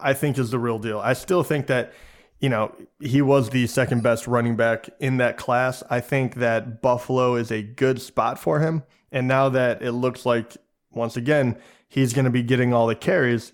I 0.02 0.14
think, 0.14 0.38
is 0.38 0.52
the 0.52 0.60
real 0.60 0.80
deal. 0.80 1.00
I 1.00 1.14
still 1.14 1.44
think 1.44 1.68
that, 1.68 1.94
you 2.40 2.50
know, 2.50 2.74
he 3.00 3.22
was 3.22 3.50
the 3.50 3.68
second 3.68 4.02
best 4.02 4.28
running 4.28 4.56
back 4.56 4.90
in 5.00 5.18
that 5.18 5.38
class. 5.38 5.84
I 5.90 6.00
think 6.00 6.36
that 6.36 6.82
Buffalo 6.82 7.36
is 7.36 7.52
a 7.52 7.62
good 7.62 8.02
spot 8.02 8.40
for 8.40 8.60
him. 8.60 8.84
And 9.12 9.28
now 9.28 9.50
that 9.50 9.82
it 9.82 9.92
looks 9.92 10.26
like, 10.26 10.58
once 10.92 11.16
again, 11.18 11.58
he's 11.88 12.14
going 12.14 12.26
to 12.26 12.32
be 12.32 12.44
getting 12.44 12.74
all 12.74 12.88
the 12.88 12.96
carries, 12.96 13.52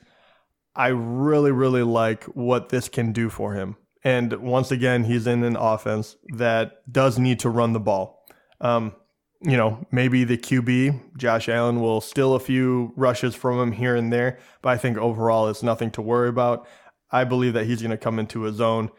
I 0.76 0.88
really, 0.88 1.52
really 1.52 1.84
like 1.84 2.26
what 2.26 2.70
this 2.70 2.90
can 2.90 3.12
do 3.12 3.30
for 3.30 3.54
him. 3.54 3.78
And 4.04 4.34
once 4.34 4.72
again, 4.72 5.04
he's 5.06 5.26
in 5.26 5.44
an 5.44 5.56
offense 5.56 6.16
that 6.36 6.92
does 6.92 7.18
need 7.18 7.40
to 7.40 7.50
run 7.50 7.74
the 7.74 7.80
ball. 7.80 8.26
Um, 8.62 8.94
you 9.42 9.58
know, 9.58 9.86
maybe 9.92 10.24
the 10.24 10.38
QB, 10.38 11.18
Josh 11.18 11.50
Allen, 11.50 11.82
will 11.82 12.02
steal 12.02 12.36
a 12.36 12.40
few 12.40 12.94
rushes 12.96 13.36
from 13.36 13.60
him 13.60 13.72
here 13.72 13.96
and 13.96 14.12
there, 14.12 14.40
but 14.62 14.70
I 14.70 14.78
think 14.78 14.98
overall 14.98 15.48
it's 15.50 15.64
nothing 15.64 15.92
to 15.92 16.02
worry 16.02 16.30
about. 16.30 16.68
I 17.12 17.24
believe 17.24 17.54
that 17.54 17.66
he's 17.66 17.82
going 17.82 17.92
to 17.92 17.98
come 17.98 18.20
into 18.20 18.42
his 18.42 18.60
own. 18.60 18.92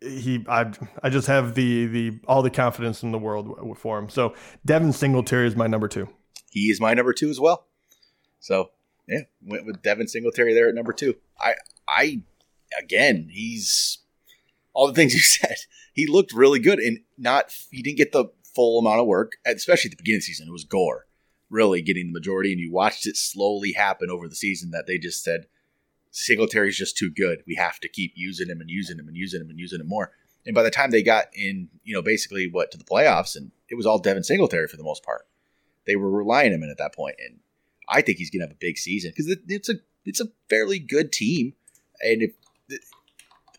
He, 0.00 0.44
I, 0.48 0.72
I 1.02 1.10
just 1.10 1.26
have 1.26 1.54
the 1.54 1.86
the 1.86 2.20
all 2.26 2.42
the 2.42 2.50
confidence 2.50 3.02
in 3.02 3.12
the 3.12 3.18
world 3.18 3.76
for 3.78 3.98
him. 3.98 4.08
So 4.08 4.34
Devin 4.64 4.92
Singletary 4.92 5.46
is 5.46 5.56
my 5.56 5.66
number 5.66 5.88
two. 5.88 6.08
He 6.50 6.70
is 6.70 6.80
my 6.80 6.94
number 6.94 7.12
two 7.12 7.28
as 7.28 7.38
well. 7.38 7.66
So 8.40 8.70
yeah, 9.10 9.22
went 9.42 9.66
with 9.66 9.82
Devin 9.82 10.06
Singletary 10.06 10.54
there 10.54 10.68
at 10.68 10.74
number 10.74 10.92
two. 10.92 11.16
I, 11.38 11.54
I, 11.88 12.22
again, 12.78 13.28
he's 13.30 13.98
all 14.72 14.86
the 14.86 14.94
things 14.94 15.14
you 15.14 15.20
said. 15.20 15.56
He 15.92 16.06
looked 16.06 16.32
really 16.32 16.60
good, 16.60 16.78
and 16.78 17.00
not 17.18 17.52
he 17.70 17.82
didn't 17.82 17.98
get 17.98 18.12
the 18.12 18.26
full 18.54 18.78
amount 18.78 19.00
of 19.00 19.06
work, 19.06 19.32
especially 19.44 19.88
at 19.88 19.96
the 19.96 20.02
beginning 20.02 20.18
of 20.18 20.22
the 20.22 20.26
season. 20.26 20.48
It 20.48 20.52
was 20.52 20.64
Gore 20.64 21.06
really 21.50 21.82
getting 21.82 22.06
the 22.06 22.12
majority, 22.12 22.52
and 22.52 22.60
you 22.60 22.72
watched 22.72 23.06
it 23.06 23.16
slowly 23.16 23.72
happen 23.72 24.08
over 24.08 24.28
the 24.28 24.36
season. 24.36 24.70
That 24.70 24.86
they 24.86 24.98
just 24.98 25.22
said 25.22 25.46
Singletary's 26.10 26.78
just 26.78 26.96
too 26.96 27.10
good. 27.10 27.42
We 27.46 27.56
have 27.56 27.80
to 27.80 27.88
keep 27.88 28.12
using 28.14 28.48
him 28.48 28.60
and 28.60 28.70
using 28.70 28.98
him 28.98 29.08
and 29.08 29.16
using 29.16 29.40
him 29.40 29.50
and 29.50 29.58
using 29.58 29.80
him 29.80 29.88
more. 29.88 30.12
And 30.46 30.54
by 30.54 30.62
the 30.62 30.70
time 30.70 30.90
they 30.90 31.02
got 31.02 31.26
in, 31.34 31.68
you 31.84 31.94
know, 31.94 32.00
basically 32.00 32.48
what 32.50 32.70
to 32.70 32.78
the 32.78 32.84
playoffs, 32.84 33.36
and 33.36 33.50
it 33.68 33.74
was 33.74 33.84
all 33.84 33.98
Devin 33.98 34.22
Singletary 34.22 34.68
for 34.68 34.76
the 34.76 34.84
most 34.84 35.02
part. 35.02 35.26
They 35.86 35.96
were 35.96 36.10
relying 36.10 36.52
on 36.52 36.62
him 36.62 36.70
at 36.70 36.78
that 36.78 36.94
point, 36.94 37.16
and 37.18 37.40
I 37.90 38.02
think 38.02 38.18
he's 38.18 38.30
going 38.30 38.40
to 38.40 38.46
have 38.46 38.54
a 38.54 38.58
big 38.58 38.78
season 38.78 39.12
because 39.14 39.36
it's 39.48 39.68
a 39.68 39.74
it's 40.04 40.20
a 40.20 40.28
fairly 40.48 40.78
good 40.78 41.12
team, 41.12 41.54
and 42.00 42.22
if 42.22 42.32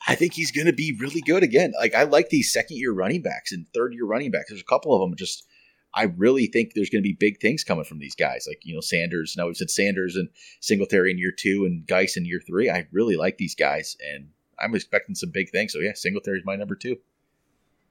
I 0.07 0.15
think 0.15 0.33
he's 0.33 0.51
going 0.51 0.67
to 0.67 0.73
be 0.73 0.97
really 0.99 1.21
good 1.21 1.43
again. 1.43 1.73
Like 1.79 1.93
I 1.93 2.03
like 2.03 2.29
these 2.29 2.51
second 2.51 2.77
year 2.77 2.91
running 2.91 3.21
backs 3.21 3.51
and 3.51 3.67
third 3.73 3.93
year 3.93 4.05
running 4.05 4.31
backs. 4.31 4.49
There's 4.49 4.61
a 4.61 4.65
couple 4.65 4.93
of 4.93 5.01
them 5.01 5.15
just. 5.15 5.45
I 5.93 6.03
really 6.03 6.47
think 6.47 6.71
there's 6.73 6.89
going 6.89 7.03
to 7.03 7.07
be 7.07 7.17
big 7.19 7.41
things 7.41 7.65
coming 7.65 7.83
from 7.83 7.99
these 7.99 8.15
guys. 8.15 8.45
Like 8.47 8.61
you 8.63 8.73
know 8.73 8.81
Sanders. 8.81 9.35
Now 9.37 9.47
we've 9.47 9.57
said 9.57 9.69
Sanders 9.69 10.15
and 10.15 10.29
Singletary 10.61 11.11
in 11.11 11.17
year 11.17 11.33
two 11.37 11.65
and 11.65 11.85
Guice 11.85 12.15
in 12.15 12.25
year 12.25 12.41
three. 12.45 12.69
I 12.69 12.87
really 12.91 13.17
like 13.17 13.37
these 13.37 13.55
guys, 13.55 13.97
and 14.13 14.29
I'm 14.57 14.73
expecting 14.73 15.15
some 15.15 15.31
big 15.31 15.49
things. 15.49 15.73
So 15.73 15.79
yeah, 15.79 15.91
Singletary's 15.93 16.45
my 16.45 16.55
number 16.55 16.75
two. 16.75 16.97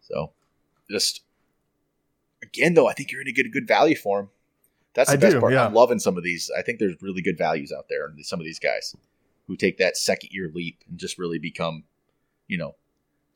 So 0.00 0.32
just 0.90 1.22
again 2.42 2.74
though, 2.74 2.88
I 2.88 2.94
think 2.94 3.12
you're 3.12 3.20
going 3.22 3.34
to 3.34 3.42
get 3.42 3.46
a 3.46 3.50
good 3.50 3.68
value 3.68 3.96
for 3.96 4.20
him. 4.20 4.28
That's 4.94 5.10
the 5.10 5.14
I 5.14 5.16
best 5.16 5.34
do, 5.34 5.40
part. 5.40 5.52
Yeah. 5.52 5.66
I'm 5.66 5.74
loving 5.74 5.98
some 5.98 6.16
of 6.16 6.24
these. 6.24 6.50
I 6.56 6.62
think 6.62 6.78
there's 6.78 7.00
really 7.00 7.22
good 7.22 7.38
values 7.38 7.72
out 7.76 7.86
there, 7.88 8.06
and 8.06 8.24
some 8.24 8.40
of 8.40 8.44
these 8.44 8.58
guys 8.58 8.94
who 9.46 9.56
take 9.56 9.78
that 9.78 9.96
second 9.96 10.30
year 10.32 10.50
leap 10.52 10.82
and 10.88 10.98
just 10.98 11.18
really 11.18 11.38
become, 11.38 11.84
you 12.48 12.58
know, 12.58 12.74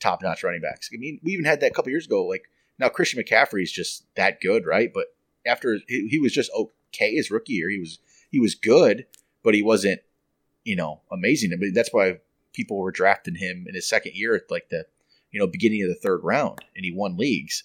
top 0.00 0.22
notch 0.22 0.42
running 0.42 0.60
backs. 0.60 0.90
I 0.92 0.96
mean, 0.96 1.20
we 1.22 1.32
even 1.32 1.44
had 1.44 1.60
that 1.60 1.70
a 1.70 1.74
couple 1.74 1.90
years 1.90 2.06
ago. 2.06 2.24
Like 2.24 2.44
now, 2.78 2.88
Christian 2.88 3.22
McCaffrey 3.22 3.62
is 3.62 3.72
just 3.72 4.04
that 4.16 4.40
good, 4.40 4.66
right? 4.66 4.90
But 4.92 5.06
after 5.46 5.78
he, 5.86 6.08
he 6.08 6.18
was 6.18 6.32
just 6.32 6.50
okay 6.56 7.14
his 7.14 7.30
rookie 7.30 7.54
year, 7.54 7.70
he 7.70 7.78
was 7.78 7.98
he 8.30 8.40
was 8.40 8.54
good, 8.54 9.06
but 9.42 9.54
he 9.54 9.62
wasn't, 9.62 10.00
you 10.64 10.76
know, 10.76 11.02
amazing. 11.12 11.50
But 11.58 11.68
that's 11.74 11.92
why 11.92 12.18
people 12.52 12.78
were 12.78 12.92
drafting 12.92 13.36
him 13.36 13.66
in 13.68 13.74
his 13.74 13.88
second 13.88 14.14
year 14.14 14.34
at 14.34 14.50
like 14.50 14.70
the, 14.70 14.86
you 15.30 15.38
know, 15.38 15.46
beginning 15.46 15.82
of 15.82 15.88
the 15.88 15.94
third 15.94 16.20
round, 16.24 16.60
and 16.74 16.84
he 16.84 16.92
won 16.92 17.16
leagues 17.16 17.64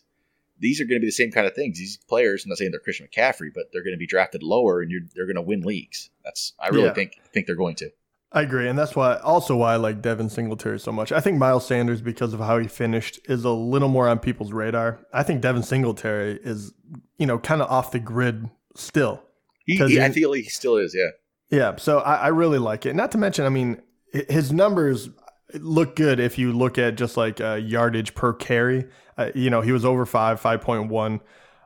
these 0.60 0.82
are 0.82 0.86
going 0.86 1.00
to 1.00 1.02
be 1.02 1.08
the 1.08 1.12
same 1.12 1.32
kind 1.32 1.48
of 1.48 1.56
things. 1.56 1.78
These 1.78 1.98
players, 2.08 2.46
I'm 2.46 2.50
not 2.50 2.58
saying 2.58 2.72
they're 2.72 2.80
Christian 2.80 3.08
McCaffrey, 3.08 3.50
but 3.54 3.66
they're 3.72 3.84
going 3.84 3.96
to 3.96 4.00
be 4.00 4.08
drafted 4.08 4.44
lower, 4.44 4.82
and 4.82 4.92
they're 5.16 5.26
going 5.26 5.36
to 5.36 5.42
win 5.42 5.62
leagues. 5.62 6.10
That's 6.24 6.54
I 6.60 6.70
really 6.70 6.86
yeah. 6.86 6.94
think 6.94 7.20
think 7.34 7.48
they're 7.48 7.56
going 7.56 7.76
to. 7.76 7.90
I 8.32 8.44
agree, 8.44 8.68
and 8.68 8.78
that's 8.78 8.96
why 8.96 9.18
also 9.18 9.56
why 9.56 9.74
I 9.74 9.78
like 9.78 10.04
Devin 10.04 10.30
Singletary 10.30 10.80
so 10.80 10.92
much. 10.92 11.12
I 11.12 11.20
think 11.20 11.38
Miles 11.38 11.66
Sanders, 11.66 12.02
because 12.02 12.34
of 12.34 12.40
how 12.40 12.60
he 12.60 12.68
finished, 12.68 13.20
is 13.26 13.44
a 13.44 13.50
little 13.50 13.90
more 13.90 14.08
on 14.08 14.20
people's 14.20 14.54
radar. 14.54 15.00
I 15.12 15.24
think 15.24 15.42
Devin 15.42 15.64
Singletary 15.64 16.40
is, 16.44 16.72
you 17.18 17.26
know, 17.26 17.40
kind 17.40 17.62
of 17.62 17.72
off 17.72 17.92
the 17.92 18.00
grid 18.00 18.48
still. 18.76 19.24
He, 19.66 19.78
he 19.78 20.00
I 20.02 20.10
feel 20.10 20.34
he 20.34 20.44
still 20.44 20.78
is, 20.78 20.96
yeah. 20.96 21.10
Yeah, 21.50 21.76
so 21.78 22.00
I, 22.00 22.16
I 22.16 22.28
really 22.28 22.60
like 22.60 22.86
it. 22.86 22.96
Not 22.96 23.12
to 23.14 23.18
mention, 23.18 23.46
I 23.46 23.50
mean, 23.50 23.82
his 24.12 24.52
numbers 24.52 25.10
look 25.56 25.96
good 25.96 26.20
if 26.20 26.38
you 26.38 26.54
look 26.54 26.78
at 26.78 26.96
just 26.96 27.18
like 27.18 27.42
uh, 27.42 27.56
yardage 27.56 28.16
per 28.16 28.34
carry. 28.34 28.86
Uh, 29.18 29.32
you 29.36 29.50
know, 29.50 29.62
he 29.62 29.72
was 29.72 29.86
over 29.86 30.06
five, 30.06 30.40
five 30.40 30.62
point 30.62 30.90
one. 30.90 31.20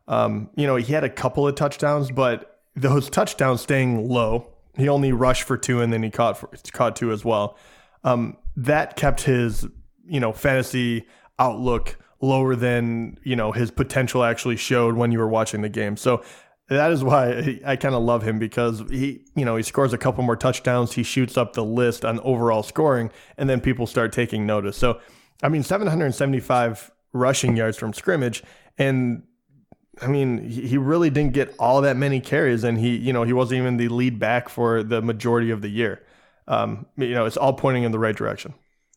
Um, 0.08 0.50
you 0.56 0.68
know, 0.68 0.75
he 0.75 0.94
had 0.94 1.04
a 1.04 1.10
couple 1.10 1.48
of 1.48 1.56
touchdowns, 1.56 2.12
but 2.12 2.62
those 2.75 3.10
touchdowns 3.10 3.62
staying 3.62 4.08
low. 4.10 4.50
He 4.75 4.90
only 4.90 5.12
rushed 5.12 5.44
for 5.44 5.58
two, 5.58 5.82
and 5.82 5.94
then 5.94 6.02
he 6.04 6.10
caught 6.10 6.38
for, 6.38 6.50
caught 6.72 6.96
two 6.96 7.12
as 7.12 7.24
well. 7.24 7.58
Um, 8.04 8.38
that 8.56 8.96
kept 8.96 9.22
his 9.22 9.68
you 10.06 10.20
know 10.20 10.34
fantasy 10.34 11.08
outlook 11.40 11.98
lower 12.22 12.56
than 12.56 13.18
you 13.24 13.36
know 13.36 13.52
his 13.52 13.70
potential 13.70 14.24
actually 14.24 14.56
showed 14.58 14.96
when 14.96 15.12
you 15.12 15.20
were 15.20 15.28
watching 15.28 15.62
the 15.62 15.70
game. 15.70 15.98
So 15.98 16.24
that 16.70 16.91
is 16.91 17.03
why 17.03 17.60
I 17.65 17.75
kind 17.75 17.96
of 17.96 18.03
love 18.03 18.24
him 18.24 18.39
because 18.39 18.84
he, 18.89 19.25
you 19.36 19.46
know, 19.46 19.55
he 19.55 19.63
scores 19.63 19.93
a 19.93 19.98
couple 19.98 20.24
more 20.24 20.36
touchdowns. 20.36 20.93
He 20.93 21.03
shoots 21.03 21.38
up 21.38 21.53
the 21.53 21.63
list 21.63 22.05
on 22.05 22.20
overall 22.22 22.63
scoring, 22.63 23.12
and 23.38 23.50
then 23.50 23.62
people 23.62 23.88
start 23.88 24.13
taking 24.13 24.46
notice. 24.46 24.77
So, 24.77 25.00
I 25.41 25.50
mean, 25.50 25.63
775 25.63 26.91
rushing 27.12 27.58
yards 27.58 27.77
from 27.77 27.93
scrimmage, 27.93 28.43
and 28.77 29.24
I 30.01 30.08
mean, 30.08 30.50
he 30.50 30.77
really 30.77 31.10
didn't 31.10 31.34
get 31.34 31.53
all 31.60 31.82
that 31.82 31.98
many 31.98 32.20
carries, 32.20 32.63
and 32.63 32.79
he, 32.79 32.96
you 32.96 33.13
know, 33.13 33.24
he 33.24 33.34
wasn't 33.34 33.60
even 33.60 33.77
the 33.77 33.89
lead 33.89 34.17
back 34.17 34.50
for 34.50 34.82
the 34.82 35.01
majority 35.01 35.51
of 35.51 35.62
the 35.62 35.70
year. 35.70 36.01
Um, 36.48 36.88
you 36.98 37.13
know, 37.13 37.25
it's 37.25 37.38
all 37.38 37.53
pointing 37.53 37.84
in 37.84 37.91
the 37.91 38.00
right 38.00 38.15
direction. 38.15 38.53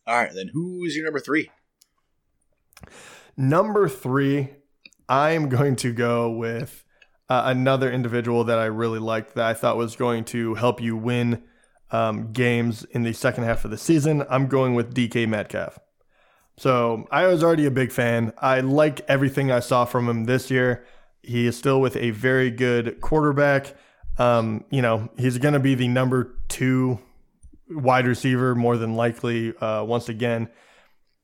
All 0.07 0.15
right, 0.15 0.31
then 0.33 0.49
who 0.51 0.85
is 0.85 0.95
your 0.95 1.05
number 1.05 1.19
three? 1.19 1.51
Number 3.35 3.87
three, 3.87 4.49
I'm 5.07 5.49
going 5.49 5.75
to 5.77 5.93
go 5.93 6.31
with 6.31 6.83
uh, 7.29 7.43
another 7.45 7.91
individual 7.91 8.43
that 8.45 8.59
I 8.59 8.65
really 8.65 8.99
liked 8.99 9.35
that 9.35 9.45
I 9.45 9.53
thought 9.53 9.77
was 9.77 9.95
going 9.95 10.23
to 10.25 10.55
help 10.55 10.81
you 10.81 10.95
win 10.95 11.43
um, 11.91 12.31
games 12.31 12.83
in 12.91 13.03
the 13.03 13.13
second 13.13 13.43
half 13.43 13.65
of 13.65 13.71
the 13.71 13.77
season. 13.77 14.23
I'm 14.29 14.47
going 14.47 14.75
with 14.75 14.93
DK 14.93 15.27
Metcalf. 15.27 15.79
So 16.57 17.07
I 17.11 17.27
was 17.27 17.43
already 17.43 17.65
a 17.65 17.71
big 17.71 17.91
fan. 17.91 18.33
I 18.39 18.61
like 18.61 19.01
everything 19.07 19.51
I 19.51 19.59
saw 19.59 19.85
from 19.85 20.09
him 20.09 20.25
this 20.25 20.49
year. 20.49 20.85
He 21.21 21.45
is 21.45 21.57
still 21.57 21.79
with 21.79 21.95
a 21.97 22.11
very 22.11 22.49
good 22.49 22.99
quarterback. 23.01 23.75
Um, 24.17 24.63
you 24.71 24.81
know, 24.81 25.09
he's 25.17 25.37
going 25.37 25.53
to 25.53 25.59
be 25.59 25.75
the 25.75 25.87
number 25.87 26.35
two 26.47 26.99
wide 27.69 28.07
receiver 28.07 28.55
more 28.55 28.77
than 28.77 28.95
likely 28.95 29.55
uh, 29.57 29.83
once 29.83 30.09
again. 30.09 30.49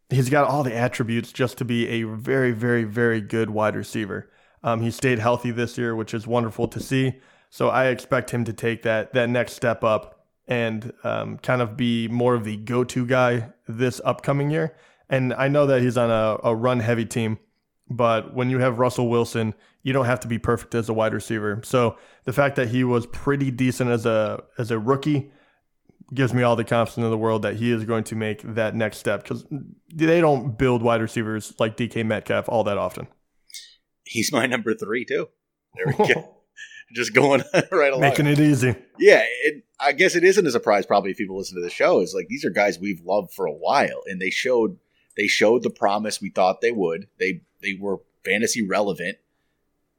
He's 0.10 0.30
got 0.30 0.48
all 0.48 0.62
the 0.62 0.76
attributes 0.76 1.32
just 1.32 1.58
to 1.58 1.66
be 1.66 1.88
a 1.88 2.04
very, 2.04 2.52
very, 2.52 2.84
very 2.84 3.22
good 3.22 3.50
wide 3.50 3.76
receiver. 3.76 4.30
Um, 4.64 4.82
he 4.82 4.92
stayed 4.92 5.20
healthy 5.20 5.52
this 5.52 5.78
year, 5.78 5.96
which 5.96 6.14
is 6.14 6.26
wonderful 6.26 6.68
to 6.70 6.80
see. 6.80 7.14
So 7.50 7.70
I 7.70 7.88
expect 7.88 8.32
him 8.32 8.46
to 8.46 8.54
take 8.54 8.84
that 8.84 9.14
that 9.14 9.30
next 9.30 9.54
step 9.54 9.84
up 9.84 10.26
and 10.48 10.92
um, 11.04 11.38
kind 11.38 11.62
of 11.62 11.78
be 11.78 12.08
more 12.08 12.36
of 12.36 12.44
the 12.44 12.58
go-to 12.58 13.06
guy 13.06 13.50
this 13.68 14.02
upcoming 14.04 14.50
year. 14.50 14.76
And 15.10 15.34
I 15.34 15.48
know 15.48 15.66
that 15.68 15.82
he's 15.82 15.98
on 15.98 16.10
a, 16.10 16.38
a 16.44 16.56
run 16.56 16.80
heavy 16.80 17.06
team, 17.06 17.40
but 17.90 18.34
when 18.34 18.50
you 18.50 18.60
have 18.60 18.80
Russell 18.80 19.10
Wilson, 19.10 19.54
you 19.84 19.94
don't 19.94 20.06
have 20.06 20.20
to 20.22 20.28
be 20.28 20.40
perfect 20.40 20.76
as 20.76 20.90
a 20.90 20.94
wide 20.94 21.14
receiver. 21.14 21.62
So 21.64 21.98
the 22.24 22.34
fact 22.34 22.56
that 22.56 22.70
he 22.70 22.84
was 22.84 23.06
pretty 23.06 23.52
decent 23.52 23.90
as 23.92 24.06
a 24.06 24.44
as 24.58 24.72
a 24.72 24.80
rookie 24.80 25.32
gives 26.14 26.34
me 26.34 26.44
all 26.44 26.56
the 26.56 26.64
confidence 26.64 27.04
in 27.04 27.10
the 27.10 27.18
world 27.18 27.42
that 27.42 27.56
he 27.56 27.72
is 27.72 27.86
going 27.86 28.04
to 28.06 28.16
make 28.16 28.42
that 28.56 28.76
next 28.76 28.98
step 28.98 29.24
because 29.24 29.46
they 29.94 30.22
don't 30.22 30.58
build 30.58 30.82
wide 30.82 31.02
receivers 31.02 31.54
like 31.60 31.76
DK 31.78 32.06
Metcalf 32.06 32.48
all 32.50 32.64
that 32.64 32.78
often 32.78 33.08
he's 34.06 34.32
my 34.32 34.46
number 34.46 34.74
three 34.74 35.06
too. 35.06 35.30
There 35.76 35.96
we 35.98 36.14
go. 36.14 36.30
Just 36.94 37.14
going 37.14 37.44
right 37.72 37.92
along, 37.92 38.02
making 38.02 38.28
it 38.28 38.40
easy. 38.40 38.76
Yeah, 39.00 39.24
it, 39.24 39.64
I 39.80 39.94
guess 39.94 40.16
it 40.16 40.24
isn't 40.24 40.46
a 40.46 40.52
surprise. 40.52 40.86
Probably 40.86 41.12
if 41.12 41.18
people 41.18 41.38
listen 41.38 41.56
to 41.56 41.64
the 41.64 41.70
show, 41.70 42.02
is 42.02 42.14
like 42.14 42.28
these 42.28 42.46
are 42.46 42.52
guys 42.52 42.78
we've 42.78 43.02
loved 43.02 43.32
for 43.32 43.46
a 43.46 43.54
while, 43.54 44.02
and 44.06 44.22
they 44.22 44.30
showed 44.30 44.78
they 45.18 45.28
showed 45.28 45.64
the 45.64 45.70
promise 45.70 46.22
we 46.22 46.30
thought 46.30 46.62
they 46.62 46.72
would. 46.72 47.08
They 47.20 47.42
they 47.62 47.78
were 47.80 48.02
fantasy 48.24 48.62
relevant, 48.62 49.18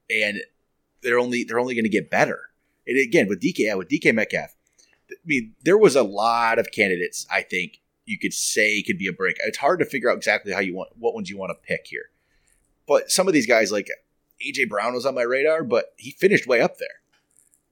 and 0.09 0.39
they're 1.03 1.19
only 1.19 1.45
they're 1.45 1.59
only 1.59 1.75
going 1.75 1.85
to 1.85 1.91
get 1.91 2.11
better. 2.11 2.51
And 2.87 2.99
again, 3.01 3.29
with 3.29 3.41
DK 3.41 3.59
yeah, 3.59 3.75
with 3.75 3.89
DK 3.89 4.15
Metcalf, 4.15 4.55
I 5.11 5.15
mean, 5.25 5.55
there 5.65 5.79
was 5.79 5.97
a 5.97 6.03
lot 6.03 6.59
of 6.59 6.71
candidates. 6.71 7.27
I 7.31 7.43
think 7.43 7.81
you 8.05 8.19
could 8.19 8.35
say 8.35 8.83
could 8.83 8.99
be 8.99 9.07
a 9.07 9.13
break. 9.13 9.37
It's 9.41 9.59
hard 9.59 9.81
to 9.81 9.85
figure 9.85 10.11
out 10.11 10.17
exactly 10.17 10.53
how 10.53 10.61
you 10.61 10.75
want 10.75 10.91
what 10.97 11.15
ones 11.15 11.31
you 11.31 11.39
want 11.39 11.51
to 11.51 11.67
pick 11.67 11.87
here. 11.87 12.11
But 12.87 13.11
some 13.11 13.27
of 13.27 13.35
these 13.35 13.47
guys, 13.47 13.73
like 13.73 13.89
AJ 14.45 14.69
Brown, 14.69 14.95
was 14.95 15.07
on 15.07 15.15
my 15.15 15.23
radar, 15.23 15.65
but 15.65 15.95
he 15.97 16.11
finished 16.11 16.47
way 16.47 16.61
up 16.61 16.79
there. 16.79 16.89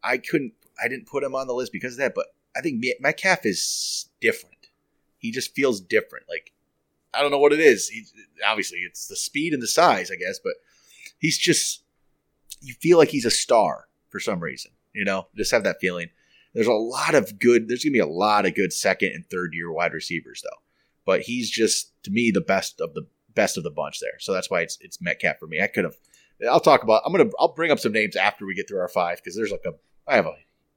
I 0.03 0.19
couldn't, 0.19 0.55
I 0.83 0.89
didn't 0.89 1.07
put 1.07 1.23
him 1.23 1.35
on 1.35 1.47
the 1.47 1.55
list 1.55 1.73
because 1.73 1.95
of 1.95 1.99
that. 1.99 2.15
But 2.15 2.27
I 2.57 2.61
think 2.61 2.85
Metcalf 3.01 3.45
is 3.45 4.09
different. 4.21 4.69
He 5.19 5.31
just 5.31 5.55
feels 5.55 5.81
different. 5.81 6.27
Like 6.29 6.53
I 7.15 7.21
don't 7.21 7.31
know 7.31 7.39
what 7.39 7.53
it 7.53 7.61
is. 7.61 7.89
He's, 7.89 8.13
obviously, 8.47 8.79
it's 8.79 9.07
the 9.07 9.17
speed 9.17 9.53
and 9.53 9.63
the 9.63 9.67
size, 9.67 10.11
I 10.11 10.17
guess, 10.17 10.39
but 10.43 10.55
he's 11.19 11.39
just 11.39 11.83
you 12.61 12.75
feel 12.75 12.99
like 12.99 13.09
he's 13.09 13.25
a 13.25 13.31
star 13.31 13.89
for 14.09 14.21
some 14.21 14.41
reason. 14.41 14.73
You 14.95 15.05
know, 15.05 15.27
just 15.37 15.51
have 15.53 15.65
that 15.65 15.81
feeling. 15.81 16.09
There's 16.55 16.67
a 16.67 16.73
lot 16.73 17.15
of 17.15 17.39
good. 17.39 17.69
There's 17.69 17.85
gonna 17.85 17.93
be 17.93 17.99
a 17.99 18.07
lot 18.07 18.47
of 18.47 18.55
good 18.55 18.73
second 18.73 19.13
and 19.15 19.27
third 19.27 19.55
year 19.55 19.73
wide 19.73 19.93
receivers 19.93 20.43
though, 20.43 20.63
but 21.05 21.23
he's 21.23 21.51
just 21.51 21.93
to 22.05 22.11
me 22.11 22.31
the 22.31 22.41
best 22.41 22.81
of 22.81 22.95
the 22.95 23.07
best 23.35 23.57
of 23.57 23.65
the 23.65 23.71
bunch 23.71 24.01
there. 24.01 24.19
So 24.19 24.33
that's 24.33 24.51
why 24.51 24.61
it's 24.61 24.79
it's 24.81 25.01
Metcalf 25.01 25.39
for 25.39 25.47
me. 25.47 25.61
I 25.61 25.67
could 25.67 25.85
have. 25.85 25.97
I'll 26.51 26.61
talk 26.61 26.83
about. 26.83 27.03
I'm 27.05 27.13
gonna. 27.13 27.31
I'll 27.39 27.55
bring 27.55 27.71
up 27.71 27.79
some 27.79 27.93
names 27.93 28.17
after 28.17 28.47
we 28.47 28.55
get 28.55 28.69
through 28.69 28.81
our 28.81 28.89
five 28.89 29.19
because 29.19 29.37
there's 29.37 29.51
like 29.51 29.65
a. 29.67 29.73
I 30.07 30.17
have 30.17 30.27
a 30.27 30.35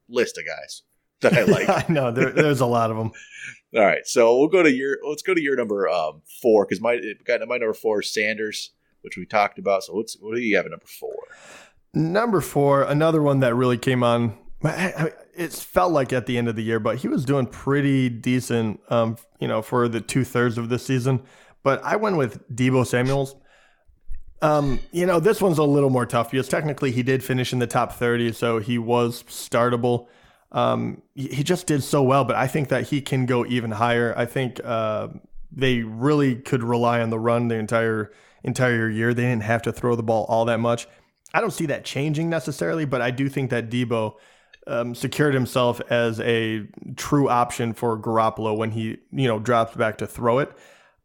list 0.08 0.38
of 0.38 0.46
guys 0.46 0.84
that 1.22 1.34
I 1.34 1.44
like. 1.52 1.70
I 1.70 1.86
know 1.92 2.12
there, 2.12 2.32
there's 2.32 2.62
a 2.62 2.66
lot 2.66 2.92
of 2.92 2.98
them. 2.98 3.12
All 3.76 3.86
right, 3.86 4.06
so 4.06 4.38
we'll 4.38 4.48
go 4.48 4.64
to 4.64 4.72
your. 4.72 4.98
Let's 5.08 5.24
go 5.24 5.34
to 5.34 5.42
your 5.42 5.56
number 5.56 5.90
um, 5.90 6.22
four 6.42 6.66
because 6.66 6.82
my 6.82 7.00
got 7.26 7.42
my 7.48 7.58
number 7.58 7.74
four 7.74 8.02
is 8.02 8.14
Sanders, 8.14 8.72
which 9.02 9.18
we 9.18 9.26
talked 9.26 9.60
about. 9.60 9.84
So 9.84 9.94
what's 9.94 10.16
what 10.20 10.36
do 10.36 10.42
you 10.42 10.56
have 10.56 10.66
at 10.66 10.72
number 10.72 10.86
four? 10.86 11.16
Number 11.94 12.42
four, 12.42 12.84
another 12.84 13.22
one 13.22 13.40
that 13.40 13.56
really 13.56 13.78
came 13.78 14.04
on. 14.04 14.38
It 14.64 15.54
felt 15.54 15.92
like 15.92 16.12
at 16.14 16.26
the 16.26 16.38
end 16.38 16.48
of 16.48 16.56
the 16.56 16.64
year, 16.64 16.80
but 16.80 16.98
he 16.98 17.08
was 17.08 17.26
doing 17.26 17.46
pretty 17.46 18.10
decent. 18.10 18.80
Um, 18.90 19.18
you 19.40 19.48
know, 19.48 19.62
for 19.62 19.88
the 19.88 20.02
two 20.02 20.24
thirds 20.24 20.58
of 20.58 20.70
the 20.70 20.80
season 20.80 21.22
but 21.66 21.84
I 21.84 21.96
went 21.96 22.16
with 22.16 22.48
Deebo 22.56 22.86
Samuels. 22.86 23.36
Um, 24.44 24.80
you 24.92 25.08
know, 25.08 25.20
this 25.20 25.42
one's 25.42 25.58
a 25.58 25.64
little 25.64 25.90
more 25.90 26.06
tough 26.06 26.30
because 26.30 26.48
technically 26.48 26.92
he 26.92 27.02
did 27.02 27.24
finish 27.24 27.52
in 27.54 27.58
the 27.58 27.66
top 27.66 27.94
30, 27.94 28.34
so 28.34 28.60
he 28.60 28.78
was 28.78 29.24
startable. 29.24 30.06
Um, 30.52 31.02
he 31.16 31.44
just 31.44 31.66
did 31.66 31.82
so 31.84 32.04
well, 32.04 32.24
but 32.24 32.36
I 32.36 32.46
think 32.46 32.70
that 32.70 32.90
he 32.90 33.02
can 33.02 33.26
go 33.26 33.48
even 33.48 33.72
higher. 33.72 34.14
I 34.16 34.26
think 34.26 34.62
uh, 34.64 35.08
they 35.52 35.80
really 35.80 36.36
could 36.36 36.62
rely 36.62 37.02
on 37.02 37.10
the 37.10 37.18
run 37.18 37.48
the 37.48 37.56
entire 37.56 38.12
entire 38.44 38.88
year. 38.88 39.16
They 39.16 39.24
didn't 39.24 39.42
have 39.42 39.64
to 39.64 39.72
throw 39.72 39.96
the 39.96 40.04
ball 40.04 40.26
all 40.30 40.46
that 40.46 40.60
much. 40.60 40.88
I 41.34 41.42
don't 41.42 41.50
see 41.50 41.66
that 41.66 41.84
changing 41.84 42.30
necessarily, 42.30 42.86
but 42.86 43.02
I 43.02 43.10
do 43.10 43.28
think 43.28 43.50
that 43.50 43.72
Deebo 43.72 44.14
um, 44.68 44.94
secured 44.94 45.34
himself 45.34 45.82
as 45.90 46.20
a 46.20 46.68
true 46.96 47.28
option 47.28 47.74
for 47.74 47.98
Garoppolo 47.98 48.56
when 48.56 48.70
he 48.70 49.00
you 49.12 49.28
know 49.28 49.40
drops 49.40 49.76
back 49.76 49.98
to 49.98 50.06
throw 50.06 50.38
it 50.38 50.56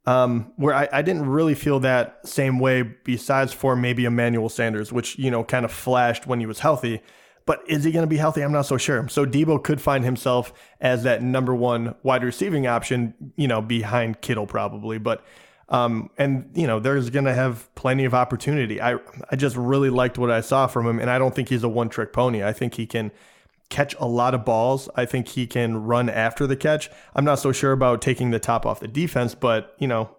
um, 0.06 0.52
where 0.56 0.74
I, 0.74 0.88
I, 0.92 1.02
didn't 1.02 1.26
really 1.26 1.54
feel 1.54 1.80
that 1.80 2.26
same 2.26 2.58
way 2.58 2.82
besides 2.82 3.52
for 3.52 3.76
maybe 3.76 4.06
Emmanuel 4.06 4.48
Sanders, 4.48 4.92
which, 4.92 5.18
you 5.18 5.30
know, 5.30 5.44
kind 5.44 5.64
of 5.64 5.70
flashed 5.70 6.26
when 6.26 6.40
he 6.40 6.46
was 6.46 6.60
healthy. 6.60 7.02
But 7.44 7.62
is 7.66 7.84
he 7.84 7.92
going 7.92 8.04
to 8.04 8.08
be 8.08 8.16
healthy? 8.16 8.42
I'm 8.42 8.52
not 8.52 8.66
so 8.66 8.76
sure. 8.78 9.08
So 9.08 9.26
Deebo 9.26 9.62
could 9.62 9.80
find 9.80 10.04
himself 10.04 10.52
as 10.80 11.02
that 11.02 11.22
number 11.22 11.54
one 11.54 11.94
wide 12.02 12.24
receiving 12.24 12.66
option, 12.66 13.14
you 13.36 13.48
know, 13.48 13.60
behind 13.60 14.20
Kittle 14.20 14.46
probably. 14.46 14.98
But 14.98 15.24
um, 15.68 16.10
and 16.18 16.50
you 16.54 16.66
know, 16.66 16.80
there's 16.80 17.10
going 17.10 17.26
to 17.26 17.34
have 17.34 17.72
plenty 17.74 18.04
of 18.04 18.14
opportunity. 18.14 18.80
I 18.80 18.96
I 19.30 19.36
just 19.36 19.56
really 19.56 19.90
liked 19.90 20.18
what 20.18 20.30
I 20.30 20.40
saw 20.40 20.66
from 20.66 20.86
him, 20.86 20.98
and 20.98 21.10
I 21.10 21.18
don't 21.18 21.34
think 21.34 21.48
he's 21.48 21.62
a 21.62 21.68
one 21.68 21.88
trick 21.88 22.12
pony. 22.12 22.42
I 22.42 22.52
think 22.52 22.74
he 22.74 22.86
can 22.86 23.12
catch 23.70 23.94
a 23.98 24.06
lot 24.06 24.34
of 24.34 24.44
balls. 24.44 24.88
I 24.96 25.06
think 25.06 25.28
he 25.28 25.46
can 25.46 25.84
run 25.84 26.10
after 26.10 26.46
the 26.46 26.56
catch. 26.56 26.90
I'm 27.14 27.24
not 27.24 27.38
so 27.38 27.52
sure 27.52 27.72
about 27.72 28.02
taking 28.02 28.30
the 28.30 28.40
top 28.40 28.66
off 28.66 28.80
the 28.80 28.88
defense, 28.88 29.34
but 29.34 29.74
you 29.78 29.88
know, 29.88 30.14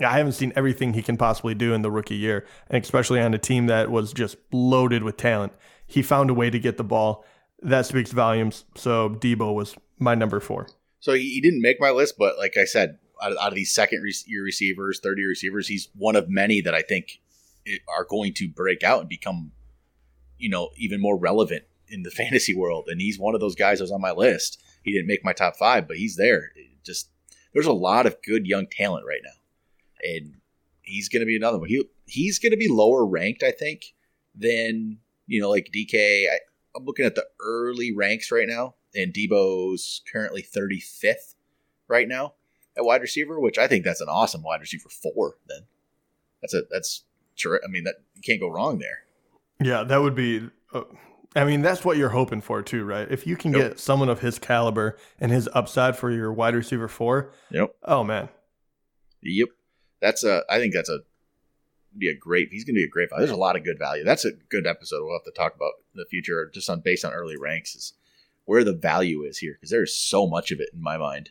I 0.00 0.18
haven't 0.18 0.32
seen 0.32 0.52
everything 0.54 0.92
he 0.92 1.02
can 1.02 1.16
possibly 1.16 1.54
do 1.54 1.72
in 1.72 1.80
the 1.80 1.90
rookie 1.90 2.16
year, 2.16 2.44
and 2.68 2.82
especially 2.82 3.20
on 3.20 3.32
a 3.32 3.38
team 3.38 3.66
that 3.68 3.90
was 3.90 4.12
just 4.12 4.36
loaded 4.52 5.02
with 5.02 5.16
talent. 5.16 5.54
He 5.86 6.02
found 6.02 6.28
a 6.28 6.34
way 6.34 6.50
to 6.50 6.58
get 6.58 6.76
the 6.76 6.84
ball. 6.84 7.24
That 7.62 7.86
speaks 7.86 8.12
volumes. 8.12 8.64
So 8.74 9.10
Deebo 9.10 9.54
was 9.54 9.76
my 9.98 10.14
number 10.14 10.40
four. 10.40 10.68
So 11.00 11.14
he 11.14 11.40
didn't 11.40 11.62
make 11.62 11.80
my 11.80 11.90
list, 11.90 12.16
but 12.18 12.36
like 12.36 12.56
I 12.56 12.64
said, 12.64 12.98
out 13.22 13.32
of, 13.32 13.54
these 13.54 13.72
second 13.72 14.02
year 14.26 14.42
receivers, 14.42 15.00
third 15.00 15.18
year 15.18 15.28
receivers, 15.28 15.68
he's 15.68 15.88
one 15.94 16.16
of 16.16 16.28
many 16.28 16.60
that 16.60 16.74
I 16.74 16.82
think 16.82 17.20
are 17.88 18.04
going 18.04 18.34
to 18.34 18.48
break 18.48 18.82
out 18.82 19.00
and 19.00 19.08
become, 19.08 19.52
you 20.36 20.50
know, 20.50 20.70
even 20.76 21.00
more 21.00 21.16
relevant 21.16 21.64
in 21.88 22.02
the 22.02 22.10
fantasy 22.22 22.54
world, 22.54 22.88
and 22.88 23.00
he's 23.00 23.18
one 23.18 23.34
of 23.34 23.40
those 23.40 23.54
guys 23.54 23.78
that 23.78 23.84
was 23.84 23.92
on 23.92 24.00
my 24.00 24.12
list. 24.12 24.62
He 24.82 24.92
didn't 24.92 25.08
make 25.08 25.24
my 25.24 25.32
top 25.32 25.56
five, 25.56 25.88
but 25.88 25.96
he's 25.96 26.16
there. 26.16 26.52
It 26.54 26.84
just 26.84 27.10
there's 27.52 27.66
a 27.66 27.72
lot 27.72 28.06
of 28.06 28.22
good 28.22 28.46
young 28.46 28.66
talent 28.70 29.04
right 29.06 29.20
now, 29.24 29.40
and 30.02 30.34
he's 30.82 31.08
going 31.08 31.20
to 31.20 31.26
be 31.26 31.36
another 31.36 31.58
one. 31.58 31.68
He 31.68 31.84
he's 32.06 32.38
going 32.38 32.52
to 32.52 32.56
be 32.56 32.68
lower 32.68 33.04
ranked, 33.04 33.42
I 33.42 33.50
think, 33.50 33.94
than 34.34 34.98
you 35.26 35.40
know 35.40 35.50
like 35.50 35.70
DK. 35.74 36.24
I, 36.30 36.38
I'm 36.76 36.84
looking 36.84 37.06
at 37.06 37.14
the 37.14 37.26
early 37.40 37.92
ranks 37.94 38.30
right 38.30 38.48
now, 38.48 38.74
and 38.94 39.12
Deebo's 39.12 40.02
currently 40.10 40.42
35th 40.42 41.34
right 41.88 42.06
now 42.06 42.34
at 42.76 42.84
wide 42.84 43.00
receiver, 43.00 43.40
which 43.40 43.58
I 43.58 43.66
think 43.66 43.84
that's 43.84 44.00
an 44.00 44.08
awesome 44.08 44.42
wide 44.42 44.60
receiver 44.60 44.88
four. 44.88 45.36
Then 45.48 45.60
that's 46.40 46.54
a 46.54 46.62
that's. 46.70 47.04
I 47.44 47.68
mean 47.68 47.84
that 47.84 47.96
you 48.14 48.22
can't 48.22 48.40
go 48.40 48.48
wrong 48.48 48.78
there. 48.78 49.04
Yeah, 49.60 49.84
that 49.84 49.98
would 49.98 50.14
be. 50.14 50.48
Uh, 50.72 50.84
I 51.36 51.44
mean, 51.44 51.60
that's 51.60 51.84
what 51.84 51.98
you're 51.98 52.08
hoping 52.08 52.40
for 52.40 52.62
too, 52.62 52.84
right? 52.84 53.06
If 53.10 53.26
you 53.26 53.36
can 53.36 53.52
yep. 53.52 53.60
get 53.60 53.78
someone 53.78 54.08
of 54.08 54.20
his 54.20 54.38
caliber 54.38 54.96
and 55.20 55.30
his 55.30 55.48
upside 55.52 55.96
for 55.96 56.10
your 56.10 56.32
wide 56.32 56.54
receiver 56.54 56.88
four. 56.88 57.30
Yep. 57.50 57.74
Oh 57.84 58.02
man. 58.02 58.30
Yep. 59.22 59.48
That's 60.00 60.24
a. 60.24 60.42
I 60.48 60.58
think 60.58 60.72
that's 60.72 60.88
a. 60.88 61.00
Be 61.96 62.08
a 62.08 62.16
great. 62.16 62.48
He's 62.50 62.64
going 62.64 62.74
to 62.74 62.80
be 62.80 62.84
a 62.84 62.88
great 62.88 63.10
value. 63.10 63.26
There's 63.26 63.36
a 63.36 63.40
lot 63.40 63.56
of 63.56 63.64
good 63.64 63.78
value. 63.78 64.04
That's 64.04 64.24
a 64.24 64.32
good 64.50 64.66
episode. 64.66 65.02
We'll 65.02 65.14
have 65.14 65.24
to 65.24 65.30
talk 65.30 65.54
about 65.54 65.72
in 65.94 65.98
the 65.98 66.06
future, 66.06 66.50
just 66.52 66.68
on 66.68 66.80
based 66.80 67.04
on 67.04 67.12
early 67.12 67.36
ranks, 67.38 67.74
is 67.74 67.94
where 68.44 68.64
the 68.64 68.74
value 68.74 69.22
is 69.22 69.38
here 69.38 69.54
because 69.54 69.70
there's 69.70 69.94
so 69.94 70.26
much 70.26 70.50
of 70.52 70.60
it 70.60 70.70
in 70.72 70.82
my 70.82 70.96
mind. 70.96 71.30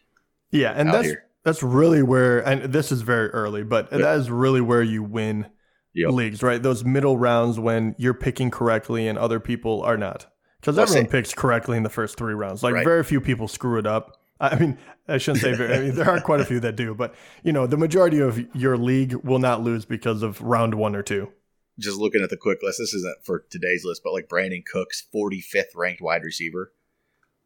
Yeah, 0.52 0.72
and 0.72 0.94
that's 0.94 1.08
here. 1.08 1.26
that's 1.44 1.62
really 1.62 2.02
where, 2.02 2.40
and 2.40 2.72
this 2.74 2.92
is 2.92 3.02
very 3.02 3.30
early, 3.30 3.64
but 3.64 3.92
yep. 3.92 4.02
that 4.02 4.18
is 4.18 4.32
really 4.32 4.62
where 4.62 4.84
you 4.84 5.04
win 5.04 5.48
yep. 5.96 6.12
leagues, 6.12 6.44
right? 6.44 6.62
Those 6.62 6.84
middle 6.84 7.18
rounds 7.18 7.60
when 7.60 7.96
you're 7.98 8.14
picking 8.14 8.52
correctly 8.52 9.08
and 9.08 9.18
other 9.18 9.40
people 9.40 9.82
are 9.82 9.98
not. 9.98 10.28
Because 10.60 10.78
everyone 10.78 11.08
picks 11.08 11.34
correctly 11.34 11.78
in 11.78 11.84
the 11.84 11.90
first 11.90 12.18
three 12.18 12.34
rounds. 12.34 12.64
Like 12.64 12.74
right. 12.74 12.84
very 12.84 13.04
few 13.04 13.22
people 13.22 13.48
screw 13.48 13.78
it 13.80 13.86
up. 13.86 14.20
I 14.40 14.58
mean, 14.58 14.78
I 15.08 15.18
shouldn't 15.18 15.44
say 15.44 15.54
very. 15.54 15.74
I 15.74 15.80
mean, 15.80 15.96
there 15.96 16.10
are 16.10 16.20
quite 16.20 16.42
a 16.42 16.46
few 16.46 16.60
that 16.62 16.76
do, 16.76 16.94
but 16.94 17.16
you 17.44 17.54
know, 17.54 17.68
the 17.68 17.78
majority 17.78 18.20
of 18.20 18.44
your 18.56 18.78
league 18.78 19.14
will 19.14 19.40
not 19.40 19.62
lose 19.62 19.86
because 19.86 20.24
of 20.24 20.42
round 20.42 20.74
one 20.74 20.96
or 20.96 21.04
two. 21.04 21.32
Just 21.78 21.98
looking 21.98 22.22
at 22.22 22.30
the 22.30 22.38
quick 22.38 22.60
list, 22.62 22.80
this 22.80 22.94
isn't 22.94 23.24
for 23.24 23.46
today's 23.50 23.86
list, 23.86 24.02
but 24.04 24.14
like 24.14 24.28
Brandin 24.28 24.66
Cooks, 24.66 25.04
45th 25.14 25.76
ranked 25.76 26.02
wide 26.02 26.24
receiver. 26.24 26.72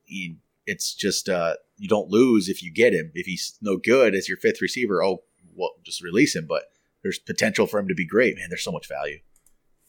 He, 0.03 0.37
it's 0.65 0.93
just 0.93 1.29
uh, 1.29 1.55
you 1.77 1.87
don't 1.87 2.09
lose 2.09 2.47
if 2.47 2.63
you 2.63 2.71
get 2.71 2.93
him. 2.93 3.11
If 3.13 3.25
he's 3.25 3.57
no 3.61 3.77
good 3.77 4.15
as 4.15 4.29
your 4.29 4.37
fifth 4.37 4.61
receiver, 4.61 5.03
oh, 5.03 5.23
well, 5.55 5.71
just 5.83 6.03
release 6.03 6.35
him. 6.35 6.45
But 6.47 6.63
there's 7.03 7.19
potential 7.19 7.67
for 7.67 7.79
him 7.79 7.87
to 7.87 7.95
be 7.95 8.05
great. 8.05 8.35
Man, 8.35 8.47
there's 8.49 8.63
so 8.63 8.71
much 8.71 8.87
value. 8.87 9.19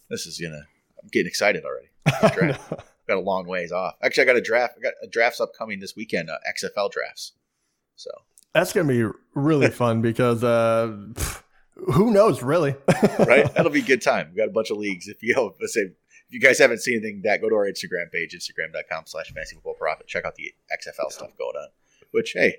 This 0.09 0.27
is 0.27 0.41
gonna. 0.41 0.67
I'm 1.03 1.09
getting 1.13 1.29
excited 1.29 1.65
already. 1.65 1.89
got 3.11 3.17
a 3.17 3.21
long 3.21 3.47
ways 3.47 3.73
off. 3.73 3.95
Actually, 4.03 4.25
I 4.25 4.27
got 4.27 4.37
a 4.37 4.41
draft. 4.41 4.75
I 4.79 4.83
got 4.83 4.95
a 5.03 5.07
drafts 5.07 5.41
upcoming 5.41 5.81
this 5.81 5.97
weekend. 5.97 6.31
Uh, 6.31 6.39
XFL 6.49 6.91
drafts. 6.91 7.33
So 7.97 8.11
that's 8.53 8.73
gonna 8.73 8.89
be 8.89 9.07
really 9.35 9.71
fun 9.71 10.03
because 10.03 10.45
uh, 10.45 10.97
who 11.75 12.11
knows, 12.13 12.43
really? 12.43 12.75
right? 13.19 13.53
That'll 13.55 13.73
be 13.73 13.81
a 13.81 13.85
good 13.85 14.03
time. 14.03 14.31
We 14.31 14.37
got 14.37 14.49
a 14.49 14.53
bunch 14.53 14.71
of 14.71 14.79
leagues. 14.79 15.09
If 15.09 15.23
you 15.23 15.55
let's 15.61 15.75
say 15.75 15.83
if 15.83 16.35
you 16.35 16.41
guys 16.41 16.59
haven't 16.59 16.79
seen 16.79 16.99
anything, 16.99 17.23
that 17.25 17.41
go 17.41 17.49
to 17.49 17.55
our 17.57 17.67
Instagram 17.67 18.11
page, 18.13 18.35
Instagram.com/slash 18.35 19.33
Fantasy 19.33 19.57
Football 19.57 19.75
Prophet. 19.75 20.07
Check 20.07 20.25
out 20.25 20.37
the 20.37 20.53
XFL 20.73 21.11
stuff 21.11 21.37
going 21.37 21.57
on. 21.57 21.69
Which 22.13 22.33
hey, 22.35 22.57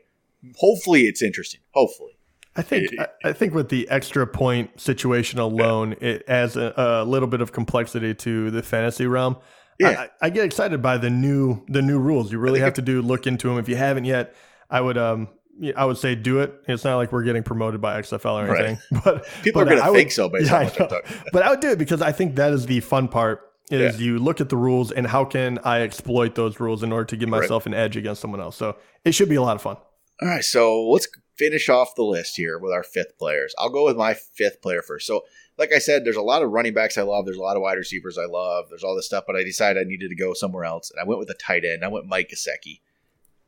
hopefully 0.58 1.03
it's 1.03 1.22
interesting. 1.22 1.62
Hopefully. 1.72 2.17
I 2.55 2.62
think 2.62 2.89
I 3.24 3.31
think 3.31 3.53
with 3.53 3.70
the 3.70 3.89
extra 3.89 4.27
point 4.27 4.79
situation 4.79 5.39
alone, 5.39 5.96
yeah. 6.01 6.08
it 6.08 6.24
adds 6.27 6.58
a, 6.58 6.74
a, 6.75 7.05
little 7.05 7.27
bit 7.27 7.39
of 7.39 7.53
complexity 7.53 8.13
to 8.13 8.51
the 8.51 8.62
fantasy 8.62 9.05
realm. 9.05 9.38
Yeah. 9.79 10.08
I, 10.22 10.27
I, 10.27 10.29
get 10.29 10.43
excited 10.46 10.81
by 10.81 10.98
the 10.98 11.10
new 11.10 11.63
the 11.67 11.81
new 11.81 11.98
rules. 11.98 12.31
You 12.31 12.39
really 12.39 12.60
have 12.60 12.74
to 12.74 12.81
do 12.81 13.01
look 13.01 13.25
into 13.25 13.48
them. 13.48 13.58
If 13.58 13.70
you 13.70 13.77
haven't 13.77 14.03
yet, 14.03 14.36
I 14.70 14.81
would 14.81 14.98
um 14.98 15.29
I 15.75 15.86
would 15.86 15.98
say 15.98 16.15
do 16.15 16.39
it. 16.39 16.53
It's 16.67 16.84
not 16.84 16.98
like 16.98 17.12
we're 17.12 17.24
getting 17.24 17.43
promoted 17.43 17.79
by 17.79 18.01
XFL 18.01 18.48
or 18.50 18.55
anything, 18.55 18.79
right. 18.91 19.03
but 19.05 19.25
people 19.43 19.63
but 19.63 19.72
are 19.72 19.75
going 19.77 19.88
to 19.88 19.98
think 19.98 20.12
so 20.12 20.27
based 20.27 20.51
yeah, 20.51 20.60
on 20.60 20.65
what 20.65 20.93
I'm 20.93 21.22
but 21.31 21.43
I 21.43 21.51
would 21.51 21.62
do 21.62 21.72
it 21.72 21.77
because 21.77 22.01
I 22.01 22.12
think 22.12 22.36
that 22.36 22.51
is 22.51 22.65
the 22.65 22.79
fun 22.81 23.08
part. 23.08 23.48
Is 23.70 23.98
yeah. 23.98 24.05
you 24.05 24.20
look 24.20 24.41
at 24.41 24.50
the 24.50 24.58
rules 24.58 24.91
and 24.91 25.08
how 25.08 25.24
can 25.24 25.58
I 25.63 25.81
exploit 25.81 26.36
those 26.36 26.60
rules 26.60 26.84
in 26.84 26.91
order 26.91 27.05
to 27.05 27.15
give 27.15 27.29
myself 27.29 27.65
right. 27.65 27.74
an 27.74 27.79
edge 27.79 27.96
against 27.96 28.20
someone 28.20 28.41
else. 28.41 28.58
So 28.58 28.75
it 29.05 29.13
should 29.13 29.29
be 29.29 29.36
a 29.36 29.41
lot 29.41 29.55
of 29.55 29.62
fun. 29.62 29.77
All 30.22 30.27
right, 30.27 30.43
so 30.43 30.89
let's 30.89 31.08
finish 31.42 31.70
off 31.70 31.96
the 31.96 32.04
list 32.04 32.36
here 32.36 32.60
with 32.60 32.72
our 32.72 32.84
fifth 32.84 33.18
players. 33.18 33.56
I'll 33.58 33.72
go 33.72 33.86
with 33.86 33.98
my 33.98 34.14
fifth 34.14 34.62
player 34.62 34.84
first. 34.84 35.08
So, 35.08 35.22
like 35.58 35.74
I 35.74 35.80
said, 35.80 36.06
there's 36.06 36.16
a 36.16 36.22
lot 36.22 36.44
of 36.44 36.51
running 36.51 36.75
backs 36.75 37.00
I 37.00 37.01
love. 37.01 37.25
There's 37.25 37.38
a 37.38 37.42
lot 37.42 37.56
of 37.56 37.64
wide 37.64 37.80
receivers 37.80 38.16
I 38.16 38.25
love. 38.25 38.66
There's 38.70 38.84
all 38.84 38.96
this 38.96 39.08
stuff, 39.08 39.24
but 39.25 39.36
I 39.36 39.44
decided 39.44 39.82
I 39.82 39.90
needed 39.90 40.10
to 40.10 40.16
go 40.16 40.36
somewhere 40.36 40.66
else, 40.66 40.92
and 40.92 41.00
I 41.00 41.04
went 41.04 41.18
with 41.18 41.32
a 41.32 41.36
tight 41.36 41.66
end. 41.66 41.84
I 41.84 41.88
went 41.88 42.06
Mike 42.06 42.30
Gesicki. 42.30 42.82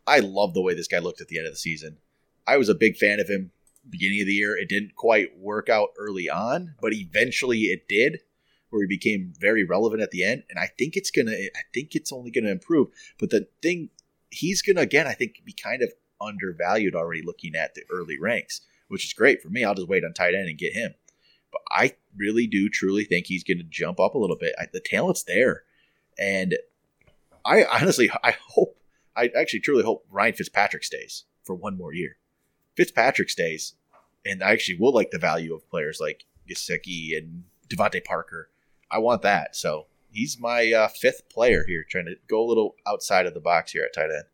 I 0.07 0.19
love 0.19 0.55
the 0.55 0.61
way 0.61 0.73
this 0.73 0.87
guy 0.87 0.97
looked 0.97 1.21
at 1.21 1.27
the 1.27 1.37
end 1.37 1.45
of 1.45 1.53
the 1.53 1.57
season. 1.57 1.97
I 2.47 2.57
was 2.57 2.67
a 2.67 2.75
big 2.75 2.97
fan 2.97 3.19
of 3.19 3.29
him 3.29 3.51
beginning 3.87 4.21
of 4.21 4.27
the 4.27 4.33
year. 4.33 4.57
It 4.57 4.69
didn't 4.69 4.95
quite 4.95 5.37
work 5.37 5.69
out 5.69 5.89
early 5.99 6.27
on, 6.27 6.73
but 6.81 6.93
eventually 6.93 7.59
it 7.65 7.87
did, 7.87 8.21
where 8.71 8.81
he 8.81 8.87
became 8.87 9.33
very 9.39 9.63
relevant 9.63 10.01
at 10.01 10.09
the 10.09 10.23
end. 10.23 10.43
And 10.49 10.57
I 10.57 10.69
think 10.79 10.97
it's 10.97 11.11
gonna. 11.11 11.33
I 11.33 11.61
think 11.75 11.95
it's 11.95 12.11
only 12.11 12.31
gonna 12.31 12.49
improve. 12.49 12.87
But 13.19 13.29
the 13.29 13.47
thing, 13.61 13.91
he's 14.31 14.63
gonna 14.63 14.81
again. 14.81 15.05
I 15.05 15.13
think 15.13 15.43
be 15.45 15.53
kind 15.53 15.83
of 15.83 15.93
undervalued 16.23 16.95
already 16.95 17.21
looking 17.21 17.55
at 17.55 17.75
the 17.75 17.83
early 17.91 18.17
ranks, 18.19 18.61
which 18.87 19.05
is 19.05 19.13
great 19.13 19.41
for 19.41 19.49
me. 19.49 19.63
I'll 19.63 19.75
just 19.75 19.87
wait 19.87 20.03
on 20.03 20.13
tight 20.13 20.35
end 20.35 20.47
and 20.47 20.57
get 20.57 20.73
him. 20.73 20.93
But 21.51 21.61
I 21.69 21.95
really 22.15 22.47
do 22.47 22.69
truly 22.69 23.03
think 23.03 23.27
he's 23.27 23.43
going 23.43 23.59
to 23.59 23.63
jump 23.63 23.99
up 23.99 24.15
a 24.15 24.17
little 24.17 24.37
bit. 24.37 24.55
I, 24.59 24.67
the 24.71 24.79
talent's 24.79 25.23
there. 25.23 25.63
And 26.17 26.57
I 27.45 27.65
honestly, 27.65 28.09
I 28.23 28.35
hope, 28.49 28.77
I 29.15 29.29
actually 29.37 29.59
truly 29.59 29.83
hope 29.83 30.05
Ryan 30.09 30.33
Fitzpatrick 30.33 30.83
stays 30.83 31.25
for 31.43 31.55
one 31.55 31.77
more 31.77 31.93
year. 31.93 32.17
Fitzpatrick 32.75 33.29
stays, 33.29 33.75
and 34.25 34.43
I 34.43 34.51
actually 34.51 34.77
will 34.79 34.93
like 34.93 35.11
the 35.11 35.19
value 35.19 35.53
of 35.53 35.69
players 35.69 35.99
like 36.01 36.25
Gesicki 36.49 37.15
and 37.17 37.43
DeVante 37.69 38.03
Parker. 38.03 38.49
I 38.89 38.97
want 38.99 39.21
that. 39.23 39.55
So 39.55 39.87
he's 40.11 40.39
my 40.39 40.71
uh, 40.71 40.87
fifth 40.87 41.29
player 41.29 41.65
here, 41.67 41.85
trying 41.87 42.05
to 42.05 42.15
go 42.27 42.43
a 42.43 42.47
little 42.47 42.75
outside 42.87 43.25
of 43.25 43.33
the 43.33 43.39
box 43.39 43.71
here 43.71 43.83
at 43.83 43.93
tight 43.93 44.11
end. 44.11 44.25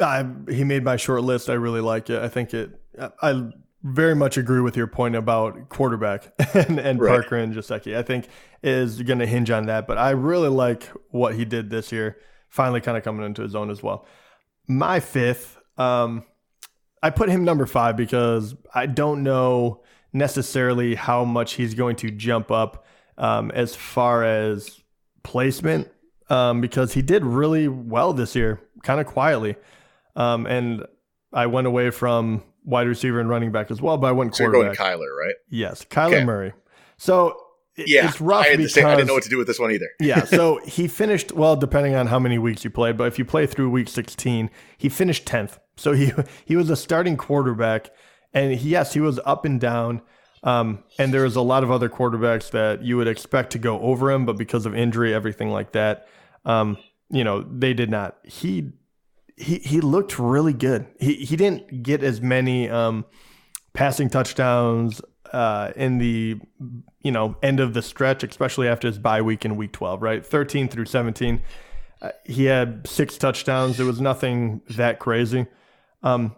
I, 0.00 0.26
he 0.48 0.64
made 0.64 0.84
my 0.84 0.96
short 0.96 1.22
list. 1.22 1.48
I 1.50 1.54
really 1.54 1.80
like 1.80 2.10
it. 2.10 2.22
I 2.22 2.28
think 2.28 2.54
it. 2.54 2.80
I 3.22 3.50
very 3.82 4.14
much 4.14 4.36
agree 4.36 4.60
with 4.60 4.76
your 4.76 4.86
point 4.86 5.14
about 5.14 5.68
quarterback 5.68 6.32
and, 6.54 6.78
and 6.78 7.00
right. 7.00 7.20
Parker 7.20 7.36
and 7.36 7.54
Gesicki. 7.54 7.96
I 7.96 8.02
think 8.02 8.28
is 8.62 9.02
going 9.02 9.18
to 9.20 9.26
hinge 9.26 9.50
on 9.50 9.66
that. 9.66 9.86
But 9.86 9.98
I 9.98 10.10
really 10.10 10.48
like 10.48 10.84
what 11.10 11.34
he 11.34 11.44
did 11.44 11.70
this 11.70 11.92
year. 11.92 12.18
Finally, 12.48 12.80
kind 12.80 12.96
of 12.96 13.04
coming 13.04 13.24
into 13.26 13.42
his 13.42 13.54
own 13.54 13.70
as 13.70 13.82
well. 13.82 14.06
My 14.66 15.00
fifth, 15.00 15.58
um, 15.76 16.24
I 17.02 17.10
put 17.10 17.28
him 17.28 17.44
number 17.44 17.66
five 17.66 17.96
because 17.96 18.54
I 18.74 18.86
don't 18.86 19.22
know 19.22 19.82
necessarily 20.12 20.94
how 20.94 21.24
much 21.24 21.54
he's 21.54 21.74
going 21.74 21.96
to 21.96 22.10
jump 22.10 22.50
up 22.50 22.86
um, 23.18 23.50
as 23.52 23.74
far 23.74 24.24
as 24.24 24.80
placement 25.22 25.88
um, 26.30 26.60
because 26.60 26.94
he 26.94 27.02
did 27.02 27.24
really 27.24 27.68
well 27.68 28.12
this 28.12 28.34
year, 28.34 28.60
kind 28.82 29.00
of 29.00 29.06
quietly. 29.06 29.56
Um, 30.18 30.46
and 30.46 30.84
I 31.32 31.46
went 31.46 31.68
away 31.68 31.90
from 31.90 32.42
wide 32.64 32.88
receiver 32.88 33.20
and 33.20 33.30
running 33.30 33.52
back 33.52 33.70
as 33.70 33.80
well, 33.80 33.96
but 33.96 34.08
I 34.08 34.12
went 34.12 34.34
so 34.34 34.44
quarterback. 34.44 34.76
So 34.76 34.82
you're 34.84 34.96
going 34.96 35.00
Kyler, 35.00 35.26
right? 35.26 35.34
Yes, 35.48 35.84
Kyler 35.84 36.06
okay. 36.08 36.24
Murray. 36.24 36.52
So 36.96 37.40
yeah, 37.76 38.08
it's 38.08 38.20
rough 38.20 38.44
I 38.46 38.56
because 38.56 38.76
I 38.76 38.96
didn't 38.96 39.06
know 39.06 39.14
what 39.14 39.22
to 39.22 39.28
do 39.28 39.38
with 39.38 39.46
this 39.46 39.60
one 39.60 39.70
either. 39.70 39.88
yeah, 40.00 40.24
so 40.24 40.60
he 40.66 40.88
finished 40.88 41.32
well, 41.32 41.54
depending 41.54 41.94
on 41.94 42.08
how 42.08 42.18
many 42.18 42.36
weeks 42.36 42.64
you 42.64 42.70
played, 42.70 42.96
but 42.96 43.04
if 43.04 43.18
you 43.18 43.24
play 43.24 43.46
through 43.46 43.70
week 43.70 43.88
16, 43.88 44.50
he 44.76 44.88
finished 44.88 45.24
10th. 45.24 45.58
So 45.76 45.92
he 45.92 46.12
he 46.44 46.56
was 46.56 46.68
a 46.68 46.76
starting 46.76 47.16
quarterback, 47.16 47.90
and 48.34 48.52
he, 48.52 48.70
yes, 48.70 48.94
he 48.94 49.00
was 49.00 49.20
up 49.24 49.44
and 49.44 49.60
down. 49.60 50.02
Um, 50.44 50.84
and 51.00 51.12
there 51.12 51.24
was 51.24 51.34
a 51.34 51.40
lot 51.40 51.64
of 51.64 51.70
other 51.70 51.88
quarterbacks 51.88 52.50
that 52.52 52.82
you 52.82 52.96
would 52.96 53.08
expect 53.08 53.50
to 53.52 53.58
go 53.58 53.80
over 53.80 54.10
him, 54.10 54.24
but 54.24 54.36
because 54.36 54.66
of 54.66 54.74
injury, 54.74 55.12
everything 55.12 55.50
like 55.50 55.72
that, 55.72 56.06
um, 56.44 56.76
you 57.10 57.24
know, 57.24 57.42
they 57.42 57.74
did 57.74 57.90
not. 57.90 58.18
He 58.22 58.70
he 59.38 59.58
he 59.58 59.80
looked 59.80 60.18
really 60.18 60.52
good. 60.52 60.86
He 60.98 61.14
he 61.14 61.36
didn't 61.36 61.82
get 61.82 62.02
as 62.02 62.20
many 62.20 62.68
um, 62.68 63.04
passing 63.72 64.10
touchdowns 64.10 65.00
uh, 65.32 65.72
in 65.76 65.98
the 65.98 66.40
you 67.02 67.12
know 67.12 67.36
end 67.42 67.60
of 67.60 67.74
the 67.74 67.82
stretch, 67.82 68.24
especially 68.24 68.68
after 68.68 68.88
his 68.88 68.98
bye 68.98 69.22
week 69.22 69.44
in 69.44 69.56
week 69.56 69.72
twelve, 69.72 70.02
right? 70.02 70.24
Thirteen 70.24 70.68
through 70.68 70.86
seventeen, 70.86 71.42
uh, 72.02 72.10
he 72.24 72.46
had 72.46 72.86
six 72.86 73.16
touchdowns. 73.16 73.76
There 73.76 73.86
was 73.86 74.00
nothing 74.00 74.60
that 74.70 74.98
crazy, 74.98 75.46
um, 76.02 76.34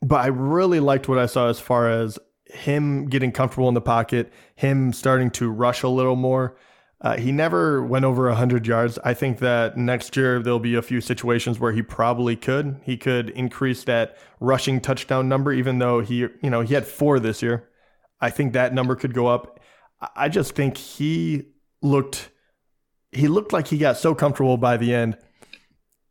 but 0.00 0.16
I 0.16 0.28
really 0.28 0.80
liked 0.80 1.08
what 1.08 1.18
I 1.18 1.26
saw 1.26 1.48
as 1.48 1.60
far 1.60 1.90
as 1.90 2.18
him 2.46 3.08
getting 3.08 3.32
comfortable 3.32 3.68
in 3.68 3.74
the 3.74 3.80
pocket, 3.80 4.32
him 4.56 4.92
starting 4.92 5.30
to 5.32 5.50
rush 5.50 5.82
a 5.82 5.88
little 5.88 6.16
more. 6.16 6.56
Uh, 7.02 7.16
he 7.16 7.32
never 7.32 7.82
went 7.82 8.04
over 8.04 8.28
100 8.28 8.64
yards. 8.64 8.96
I 9.04 9.12
think 9.12 9.40
that 9.40 9.76
next 9.76 10.16
year 10.16 10.40
there'll 10.40 10.60
be 10.60 10.76
a 10.76 10.82
few 10.82 11.00
situations 11.00 11.58
where 11.58 11.72
he 11.72 11.82
probably 11.82 12.36
could. 12.36 12.80
He 12.84 12.96
could 12.96 13.30
increase 13.30 13.82
that 13.84 14.16
rushing 14.38 14.80
touchdown 14.80 15.28
number, 15.28 15.52
even 15.52 15.80
though 15.80 15.98
he, 16.00 16.18
you 16.18 16.50
know, 16.50 16.60
he 16.60 16.74
had 16.74 16.86
four 16.86 17.18
this 17.18 17.42
year. 17.42 17.68
I 18.20 18.30
think 18.30 18.52
that 18.52 18.72
number 18.72 18.94
could 18.94 19.14
go 19.14 19.26
up. 19.26 19.58
I 20.14 20.28
just 20.28 20.54
think 20.54 20.76
he 20.76 21.46
looked, 21.82 22.30
he 23.10 23.26
looked 23.26 23.52
like 23.52 23.66
he 23.66 23.78
got 23.78 23.96
so 23.96 24.14
comfortable 24.14 24.56
by 24.56 24.76
the 24.76 24.94
end 24.94 25.18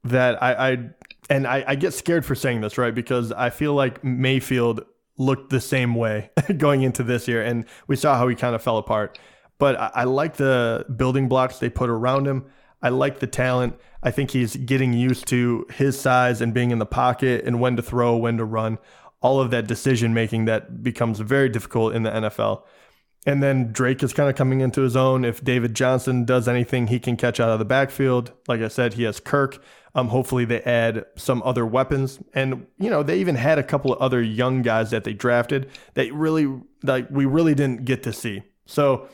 that 0.03 0.43
I, 0.43 0.71
I 0.71 0.89
and 1.29 1.47
I, 1.47 1.63
I 1.65 1.75
get 1.75 1.93
scared 1.93 2.25
for 2.25 2.35
saying 2.35 2.59
this, 2.59 2.77
right? 2.77 2.93
Because 2.93 3.31
I 3.31 3.49
feel 3.49 3.73
like 3.73 4.03
Mayfield 4.03 4.83
looked 5.17 5.51
the 5.51 5.61
same 5.61 5.95
way 5.95 6.31
going 6.57 6.81
into 6.81 7.03
this 7.03 7.29
year, 7.29 7.41
and 7.41 7.63
we 7.87 7.95
saw 7.95 8.17
how 8.17 8.27
he 8.27 8.35
kind 8.35 8.55
of 8.55 8.61
fell 8.61 8.77
apart 8.77 9.17
but 9.61 9.79
I, 9.79 9.91
I 9.93 10.03
like 10.05 10.37
the 10.37 10.87
building 10.97 11.29
blocks 11.29 11.59
they 11.59 11.69
put 11.69 11.91
around 11.91 12.25
him. 12.25 12.45
I 12.81 12.89
like 12.89 13.19
the 13.19 13.27
talent. 13.27 13.75
I 14.01 14.09
think 14.09 14.31
he's 14.31 14.55
getting 14.55 14.91
used 14.91 15.27
to 15.27 15.67
his 15.71 15.99
size 15.99 16.41
and 16.41 16.51
being 16.51 16.71
in 16.71 16.79
the 16.79 16.85
pocket 16.87 17.45
and 17.45 17.61
when 17.61 17.75
to 17.75 17.83
throw, 17.83 18.17
when 18.17 18.37
to 18.37 18.43
run, 18.43 18.79
all 19.21 19.39
of 19.39 19.51
that 19.51 19.67
decision 19.67 20.15
making 20.15 20.45
that 20.45 20.81
becomes 20.81 21.19
very 21.19 21.47
difficult 21.47 21.93
in 21.93 22.01
the 22.01 22.09
NFL. 22.09 22.63
And 23.27 23.43
then 23.43 23.71
Drake 23.71 24.01
is 24.01 24.13
kind 24.13 24.31
of 24.31 24.35
coming 24.35 24.61
into 24.61 24.81
his 24.81 24.95
own. 24.95 25.23
If 25.23 25.43
David 25.43 25.75
Johnson 25.75 26.25
does 26.25 26.47
anything, 26.47 26.87
he 26.87 26.99
can 26.99 27.15
catch 27.15 27.39
out 27.39 27.51
of 27.51 27.59
the 27.59 27.65
backfield. 27.65 28.31
Like 28.47 28.61
I 28.61 28.67
said, 28.67 28.95
he 28.95 29.03
has 29.03 29.19
Kirk. 29.19 29.63
Um, 29.93 30.07
hopefully 30.07 30.43
they 30.43 30.63
add 30.63 31.05
some 31.17 31.43
other 31.45 31.67
weapons, 31.67 32.17
and 32.33 32.65
you 32.79 32.89
know 32.89 33.03
they 33.03 33.19
even 33.19 33.35
had 33.35 33.59
a 33.59 33.63
couple 33.63 33.93
of 33.93 33.99
other 33.99 34.21
young 34.23 34.63
guys 34.63 34.89
that 34.89 35.03
they 35.03 35.13
drafted 35.13 35.69
that 35.95 36.11
really 36.13 36.61
like 36.81 37.11
we 37.11 37.25
really 37.25 37.53
didn't 37.53 37.85
get 37.85 38.01
to 38.03 38.13
see. 38.13 38.41
So 38.65 39.09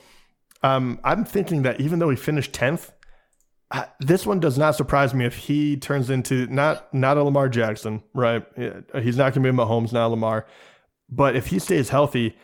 um, 0.64 1.00
I'm 1.04 1.26
thinking 1.26 1.64
that 1.64 1.80
even 1.82 2.00
though 2.00 2.10
he 2.10 2.16
finished 2.16 2.54
tenth, 2.54 2.92
uh, 3.72 3.86
this 4.00 4.26
one 4.26 4.40
does 4.40 4.58
not 4.58 4.76
surprise 4.76 5.14
me 5.14 5.26
if 5.26 5.36
he 5.36 5.78
turns 5.78 6.10
into 6.10 6.48
not 6.48 6.94
not 6.94 7.18
a 7.18 7.24
Lamar 7.24 7.50
Jackson, 7.50 8.02
right? 8.14 8.46
He's 8.56 9.18
not 9.18 9.34
going 9.34 9.44
to 9.44 9.52
be 9.52 9.58
Mahomes, 9.58 9.92
not 9.92 10.08
Lamar, 10.08 10.48
but 11.10 11.36
if 11.36 11.48
he 11.48 11.60
stays 11.60 11.90
healthy 11.90 12.38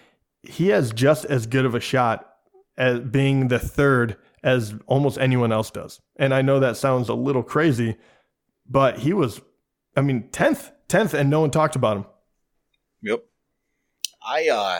he 0.43 0.67
has 0.67 0.91
just 0.91 1.25
as 1.25 1.47
good 1.47 1.65
of 1.65 1.73
a 1.73 1.79
shot 1.79 2.29
as 2.77 2.99
being 2.99 3.47
the 3.47 3.59
third 3.59 4.17
as 4.43 4.75
almost 4.87 5.17
anyone 5.17 5.51
else 5.51 5.71
does. 5.71 6.01
And 6.17 6.33
I 6.33 6.41
know 6.41 6.59
that 6.59 6.77
sounds 6.77 7.07
a 7.07 7.13
little 7.13 7.43
crazy, 7.43 7.95
but 8.69 8.99
he 8.99 9.13
was, 9.13 9.41
I 9.95 10.01
mean, 10.01 10.29
10th, 10.31 10.71
10th, 10.89 11.13
and 11.13 11.29
no 11.29 11.41
one 11.41 11.51
talked 11.51 11.77
about 11.77 11.97
him. 11.97 12.05
Yep. 13.01 13.23
I, 14.25 14.49
uh, 14.49 14.79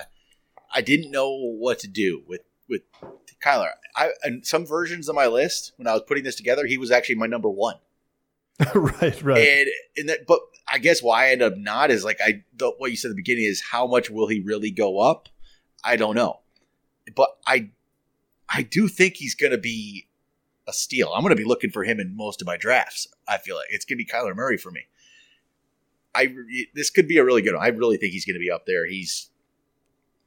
I 0.74 0.82
didn't 0.82 1.12
know 1.12 1.32
what 1.32 1.80
to 1.80 1.88
do 1.88 2.24
with, 2.28 2.41
with 2.69 2.82
Kyler. 3.43 3.71
I, 3.95 4.12
and 4.23 4.45
some 4.45 4.65
versions 4.65 5.10
of 5.10 5.15
my 5.15 5.28
list, 5.28 5.73
when 5.78 5.88
I 5.88 5.93
was 5.93 6.04
putting 6.08 6.23
this 6.23 6.36
together, 6.36 6.65
he 6.65 6.78
was 6.78 6.91
actually 6.91 7.15
my 7.15 7.28
number 7.28 7.49
one. 7.49 7.76
right, 8.76 9.21
right. 9.23 9.47
And, 9.47 9.67
and 9.97 10.10
that, 10.10 10.28
but 10.28 10.39
I 10.71 10.78
guess 10.78 11.02
why 11.02 11.28
I 11.28 11.30
ended 11.32 11.54
up 11.54 11.58
not 11.58 11.91
is 11.91 12.04
like 12.04 12.19
I, 12.23 12.43
the, 12.56 12.71
what 12.78 12.91
you 12.91 12.97
said 12.97 13.10
at 13.10 13.12
the 13.12 13.21
beginning 13.21 13.45
is 13.45 13.62
how 13.71 13.88
much 13.88 14.10
will 14.10 14.28
he 14.28 14.39
really 14.39 14.71
go 14.71 14.99
up? 14.99 15.30
I 15.84 15.95
don't 15.97 16.15
know, 16.15 16.39
but 17.15 17.38
I 17.45 17.69
I 18.47 18.62
do 18.62 18.88
think 18.88 19.15
he's 19.15 19.36
going 19.36 19.52
to 19.52 19.58
be 19.58 20.08
a 20.67 20.73
steal. 20.73 21.12
I'm 21.13 21.23
going 21.23 21.36
to 21.36 21.41
be 21.41 21.47
looking 21.47 21.71
for 21.71 21.84
him 21.84 21.99
in 21.99 22.15
most 22.15 22.41
of 22.41 22.47
my 22.47 22.56
drafts. 22.56 23.08
I 23.28 23.38
feel 23.38 23.56
like 23.56 23.67
it's 23.69 23.86
going 23.86 23.97
to 23.97 24.04
be 24.04 24.10
Kyler 24.10 24.36
Murray 24.36 24.58
for 24.58 24.71
me. 24.71 24.82
I 26.15 26.34
this 26.73 26.89
could 26.89 27.08
be 27.08 27.17
a 27.17 27.26
really 27.26 27.41
good 27.41 27.56
one. 27.56 27.63
I 27.63 27.69
really 27.69 27.97
think 27.97 28.13
he's 28.13 28.26
going 28.26 28.36
to 28.36 28.39
be 28.39 28.52
up 28.52 28.65
there. 28.65 28.86
He's 28.86 29.30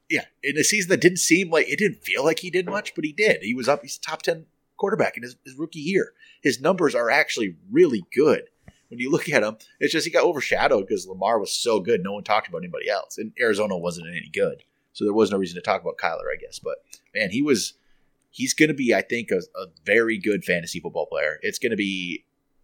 yeah, 0.09 0.25
in 0.43 0.57
a 0.57 0.63
season 0.63 0.89
that 0.89 1.01
didn't 1.01 1.17
seem 1.17 1.49
like 1.49 1.67
it 1.69 1.79
didn't 1.79 2.03
feel 2.03 2.23
like 2.23 2.39
he 2.39 2.49
did 2.49 2.65
much, 2.65 2.95
but 2.95 3.03
he 3.03 3.11
did. 3.11 3.41
He 3.41 3.53
was 3.53 3.67
up. 3.67 3.81
He's 3.81 3.97
top 3.97 4.21
ten 4.21 4.45
quarterback 4.77 5.17
in 5.17 5.23
his, 5.23 5.35
his 5.43 5.55
rookie 5.55 5.79
year. 5.79 6.13
His 6.41 6.61
numbers 6.61 6.95
are 6.95 7.09
actually 7.09 7.55
really 7.71 8.05
good. 8.13 8.43
When 8.89 8.99
you 8.99 9.11
look 9.11 9.27
at 9.27 9.43
him, 9.43 9.57
it's 9.81 9.91
just 9.91 10.05
he 10.05 10.11
got 10.11 10.23
overshadowed 10.23 10.87
because 10.87 11.07
Lamar 11.07 11.39
was 11.39 11.51
so 11.51 11.81
good. 11.81 12.01
No 12.01 12.13
one 12.13 12.23
talked 12.23 12.47
about 12.47 12.59
anybody 12.59 12.89
else, 12.89 13.17
and 13.17 13.33
Arizona 13.39 13.77
wasn't 13.77 14.07
any 14.07 14.29
good. 14.31 14.63
So 14.93 15.03
there 15.03 15.13
was 15.13 15.29
no 15.29 15.37
reason 15.37 15.55
to 15.55 15.61
talk 15.61 15.81
about 15.81 15.97
Kyler, 15.97 16.31
I 16.33 16.39
guess. 16.39 16.59
But 16.59 16.77
man, 17.13 17.31
he 17.31 17.41
was 17.41 17.73
he's 18.31 18.53
going 18.53 18.69
to 18.69 18.75
be, 18.75 18.95
I 18.95 19.01
think, 19.01 19.29
a, 19.31 19.39
a, 19.59 19.67
very 19.85 20.17
good 20.17 20.45
fantasy 20.45 20.79
football 20.79 21.05
player. 21.05 21.39
It's 21.41 21.59
going 21.59 21.71
to 21.71 21.77
be 21.77 22.23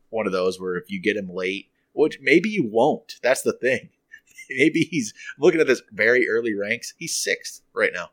one 0.10 0.26
of 0.26 0.32
those 0.32 0.62
where 0.62 0.76
if 0.76 0.90
you 0.90 1.02
get 1.02 1.18
him 1.18 1.30
late, 1.30 1.70
which 1.94 2.20
maybe 2.22 2.50
you 2.50 2.66
won't. 2.66 3.16
That's 3.22 3.42
the 3.42 3.54
thing. 3.54 3.90
maybe 4.50 4.88
he's 4.90 5.14
looking 5.38 5.62
at 5.62 5.68
this 5.68 5.82
very 5.92 6.28
early 6.30 6.54
ranks. 6.54 6.94
He's 6.98 7.16
sixth 7.16 7.62
right 7.74 7.92
now. 7.94 8.10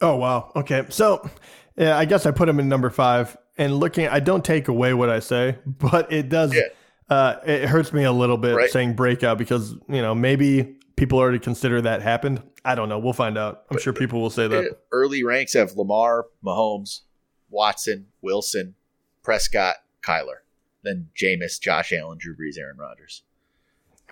Oh 0.00 0.16
wow. 0.16 0.52
Okay. 0.56 0.84
So 0.88 1.28
yeah, 1.76 1.96
I 1.96 2.04
guess 2.04 2.26
I 2.26 2.30
put 2.30 2.48
him 2.48 2.60
in 2.60 2.68
number 2.68 2.90
five. 2.90 3.36
And 3.58 3.78
looking, 3.78 4.06
I 4.06 4.20
don't 4.20 4.44
take 4.44 4.68
away 4.68 4.92
what 4.92 5.08
I 5.08 5.20
say, 5.20 5.58
but 5.66 6.12
it 6.12 6.28
does. 6.28 6.54
Yeah. 6.54 6.62
Uh, 7.08 7.36
it 7.46 7.68
hurts 7.68 7.92
me 7.92 8.02
a 8.04 8.12
little 8.12 8.36
bit 8.36 8.56
right. 8.56 8.70
saying 8.70 8.94
breakout 8.94 9.38
because 9.38 9.72
you 9.88 10.02
know 10.02 10.14
maybe 10.14 10.76
people 10.96 11.18
already 11.18 11.38
consider 11.38 11.80
that 11.82 12.02
happened. 12.02 12.42
I 12.64 12.74
don't 12.74 12.88
know. 12.88 12.98
We'll 12.98 13.12
find 13.12 13.38
out. 13.38 13.64
I'm 13.70 13.76
but, 13.76 13.82
sure 13.82 13.92
people 13.92 14.20
will 14.20 14.30
say 14.30 14.48
that. 14.48 14.78
Early 14.90 15.22
ranks 15.22 15.52
have 15.54 15.76
Lamar, 15.76 16.26
Mahomes, 16.44 17.02
Watson, 17.48 18.06
Wilson, 18.22 18.74
Prescott, 19.22 19.76
Kyler, 20.02 20.40
then 20.82 21.08
Jameis, 21.16 21.60
Josh 21.60 21.92
Allen, 21.92 22.18
Drew 22.18 22.34
Brees, 22.34 22.58
Aaron 22.58 22.76
Rodgers. 22.76 23.22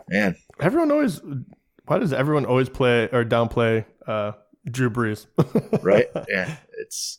Man, 0.09 0.37
everyone 0.61 0.91
always. 0.91 1.21
Why 1.87 1.99
does 1.99 2.13
everyone 2.13 2.47
always 2.47 2.69
play 2.69 3.09
or 3.13 3.25
downplay 3.25 3.85
uh, 4.07 4.33
Drew 4.71 4.91
Brees? 4.91 5.27
right? 5.83 6.09
Yeah, 6.29 6.57
it's. 6.79 7.19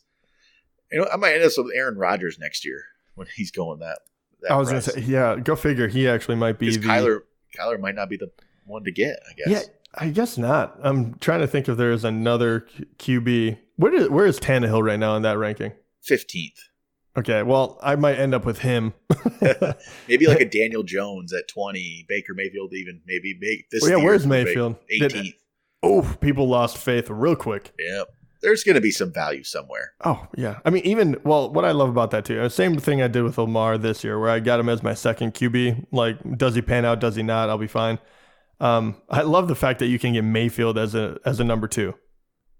You 0.90 1.00
know, 1.00 1.08
I 1.12 1.16
might 1.16 1.34
end 1.34 1.44
up 1.44 1.52
with 1.56 1.74
Aaron 1.74 1.96
Rodgers 1.96 2.38
next 2.38 2.64
year 2.64 2.84
when 3.14 3.26
he's 3.34 3.50
going 3.50 3.80
that. 3.80 3.98
that 4.42 4.52
I 4.52 4.56
was 4.56 4.68
to 4.70 4.80
say, 4.80 5.00
yeah, 5.00 5.36
go 5.36 5.56
figure. 5.56 5.88
He 5.88 6.08
actually 6.08 6.36
might 6.36 6.58
be 6.58 6.76
the 6.76 6.86
Kyler. 6.86 7.20
Kyler 7.58 7.80
might 7.80 7.94
not 7.94 8.08
be 8.08 8.16
the 8.16 8.30
one 8.64 8.84
to 8.84 8.92
get. 8.92 9.18
I 9.28 9.34
guess. 9.34 9.48
Yeah, 9.48 9.74
I 9.94 10.08
guess 10.10 10.38
not. 10.38 10.78
I'm 10.82 11.14
trying 11.18 11.40
to 11.40 11.46
think 11.46 11.68
if 11.68 11.76
there's 11.76 12.04
another 12.04 12.66
QB. 12.98 13.58
Where 13.76 13.94
is 13.94 14.08
where 14.08 14.26
is 14.26 14.38
Tannehill 14.38 14.84
right 14.84 14.98
now 14.98 15.16
in 15.16 15.22
that 15.22 15.38
ranking? 15.38 15.72
Fifteenth. 16.02 16.68
Okay, 17.16 17.42
well, 17.42 17.78
I 17.82 17.96
might 17.96 18.18
end 18.18 18.34
up 18.34 18.44
with 18.44 18.58
him. 18.58 18.92
maybe 20.08 20.26
like 20.26 20.40
a 20.40 20.44
Daniel 20.50 20.82
Jones 20.82 21.32
at 21.32 21.48
twenty. 21.48 22.04
Baker 22.08 22.34
Mayfield 22.34 22.74
even 22.74 23.00
maybe 23.06 23.36
make 23.40 23.70
this. 23.70 23.82
Well, 23.82 23.98
yeah, 23.98 24.04
where's 24.04 24.26
Mayfield? 24.26 24.76
Eighteenth. 24.90 25.36
Oh, 25.82 26.16
people 26.20 26.48
lost 26.48 26.78
faith 26.78 27.08
real 27.08 27.36
quick. 27.36 27.72
Yep. 27.78 28.08
There's 28.42 28.64
going 28.64 28.74
to 28.74 28.80
be 28.80 28.90
some 28.90 29.12
value 29.12 29.44
somewhere. 29.44 29.92
Oh 30.04 30.26
yeah, 30.36 30.58
I 30.64 30.70
mean, 30.70 30.84
even 30.84 31.16
well, 31.24 31.50
what 31.50 31.64
I 31.64 31.70
love 31.70 31.88
about 31.88 32.10
that 32.10 32.26
too, 32.26 32.48
same 32.50 32.76
thing 32.78 33.00
I 33.00 33.08
did 33.08 33.22
with 33.22 33.38
Omar 33.38 33.78
this 33.78 34.04
year, 34.04 34.18
where 34.18 34.30
I 34.30 34.40
got 34.40 34.60
him 34.60 34.68
as 34.68 34.82
my 34.82 34.94
second 34.94 35.34
QB. 35.34 35.86
Like, 35.90 36.18
does 36.36 36.54
he 36.54 36.62
pan 36.62 36.84
out? 36.84 37.00
Does 37.00 37.16
he 37.16 37.22
not? 37.22 37.48
I'll 37.48 37.56
be 37.56 37.66
fine. 37.66 37.98
Um, 38.60 38.96
I 39.08 39.22
love 39.22 39.48
the 39.48 39.54
fact 39.54 39.78
that 39.78 39.86
you 39.86 39.98
can 39.98 40.12
get 40.12 40.22
Mayfield 40.22 40.76
as 40.76 40.94
a 40.94 41.18
as 41.24 41.40
a 41.40 41.44
number 41.44 41.66
two. 41.66 41.94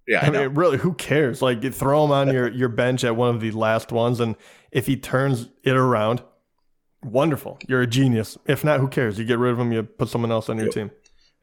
Yeah, 0.07 0.21
I, 0.23 0.27
I 0.27 0.31
mean, 0.31 0.55
really, 0.55 0.79
who 0.79 0.95
cares? 0.95 1.43
Like, 1.43 1.63
you 1.63 1.71
throw 1.71 2.05
him 2.05 2.13
on 2.13 2.33
your 2.33 2.49
your 2.49 2.69
bench 2.69 3.05
at 3.05 3.17
one 3.17 3.35
of 3.35 3.41
the 3.41 3.51
last 3.51 3.91
ones, 3.91 4.21
and 4.21 4.37
if 4.71 4.87
he 4.87 4.97
turns 4.97 5.49
it 5.65 5.77
around, 5.77 6.23
wonderful. 7.03 7.59
You're 7.67 7.83
a 7.83 7.87
genius. 7.87 8.39
If 8.47 8.65
not, 8.65 8.81
who 8.81 8.89
cares? 8.89 9.19
You 9.19 9.25
get 9.25 9.39
rid 9.39 9.53
of 9.53 9.59
him, 9.59 9.73
you 9.73 9.83
put 9.83 10.09
someone 10.09 10.31
else 10.31 10.49
on 10.49 10.59
your 10.59 10.67
yep. 10.67 10.75
team. 10.75 10.91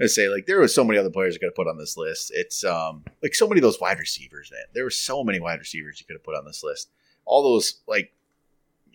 I 0.02 0.08
say 0.08 0.28
like 0.28 0.48
there 0.48 0.60
was 0.60 0.74
so 0.74 0.84
many 0.84 1.00
other 1.00 1.10
players 1.10 1.34
you 1.34 1.40
could 1.40 1.48
have 1.48 1.56
put 1.56 1.68
on 1.68 1.78
this 1.78 1.96
list. 1.96 2.32
It's 2.34 2.64
um 2.64 3.04
like 3.22 3.36
so 3.36 3.48
many 3.48 3.60
of 3.60 3.64
those 3.64 3.80
wide 3.80 4.00
receivers, 4.00 4.52
man. 4.52 4.66
There 4.74 4.84
were 4.84 4.90
so 4.90 5.24
many 5.24 5.40
wide 5.40 5.60
receivers 5.60 6.00
you 6.00 6.06
could 6.06 6.16
have 6.16 6.24
put 6.24 6.36
on 6.36 6.46
this 6.46 6.64
list. 6.64 6.90
All 7.26 7.44
those 7.44 7.82
like 7.88 8.12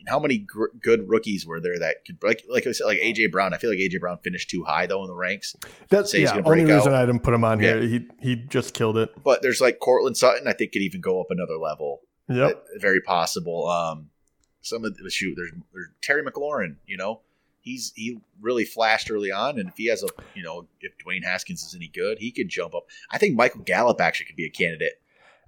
how 0.06 0.18
many 0.18 0.38
gr- 0.38 0.66
good 0.80 1.08
rookies 1.08 1.46
were 1.46 1.61
there 1.61 1.78
that 1.78 2.04
could 2.06 2.18
like 2.22 2.44
like 2.48 2.66
I 2.66 2.72
said 2.72 2.84
like 2.84 2.98
AJ 2.98 3.30
Brown? 3.30 3.54
I 3.54 3.58
feel 3.58 3.70
like 3.70 3.78
AJ 3.78 4.00
Brown 4.00 4.18
finished 4.18 4.50
too 4.50 4.64
high 4.64 4.87
though 4.87 5.02
in 5.02 5.08
the 5.08 5.14
ranks. 5.14 5.56
That's 5.88 6.14
yeah. 6.14 6.40
Only 6.44 6.64
reason 6.64 6.92
out. 6.92 7.02
I 7.02 7.06
didn't 7.06 7.22
put 7.22 7.34
him 7.34 7.44
on 7.44 7.61
yeah. 7.61 7.74
here. 7.74 7.82
He 7.82 8.08
he 8.20 8.37
just 8.37 8.74
killed 8.74 8.96
it. 8.96 9.11
But 9.22 9.42
there's 9.42 9.61
like 9.61 9.78
Courtland 9.80 10.16
Sutton. 10.16 10.46
I 10.46 10.52
think 10.52 10.72
could 10.72 10.82
even 10.82 11.00
go 11.00 11.20
up 11.20 11.28
another 11.30 11.56
level. 11.56 12.02
Yeah, 12.28 12.52
very 12.76 13.00
possible. 13.00 13.68
Um, 13.68 14.11
some 14.61 14.84
of 14.84 14.96
the 14.96 15.11
shoot 15.11 15.34
there's 15.37 15.52
there's 15.72 15.88
Terry 16.02 16.22
McLaurin. 16.22 16.76
You 16.87 16.96
know, 16.96 17.20
he's 17.61 17.92
he 17.94 18.20
really 18.40 18.64
flashed 18.64 19.11
early 19.11 19.30
on, 19.30 19.58
and 19.58 19.68
if 19.68 19.76
he 19.76 19.87
has 19.88 20.02
a 20.02 20.08
you 20.34 20.42
know 20.42 20.66
if 20.80 20.92
Dwayne 20.98 21.24
Haskins 21.24 21.62
is 21.62 21.74
any 21.74 21.88
good, 21.88 22.18
he 22.18 22.30
could 22.30 22.48
jump 22.48 22.74
up. 22.74 22.84
I 23.11 23.18
think 23.18 23.37
Michael 23.37 23.62
Gallup 23.62 24.00
actually 24.00 24.26
could 24.26 24.37
be 24.37 24.46
a 24.46 24.50
candidate 24.50 25.00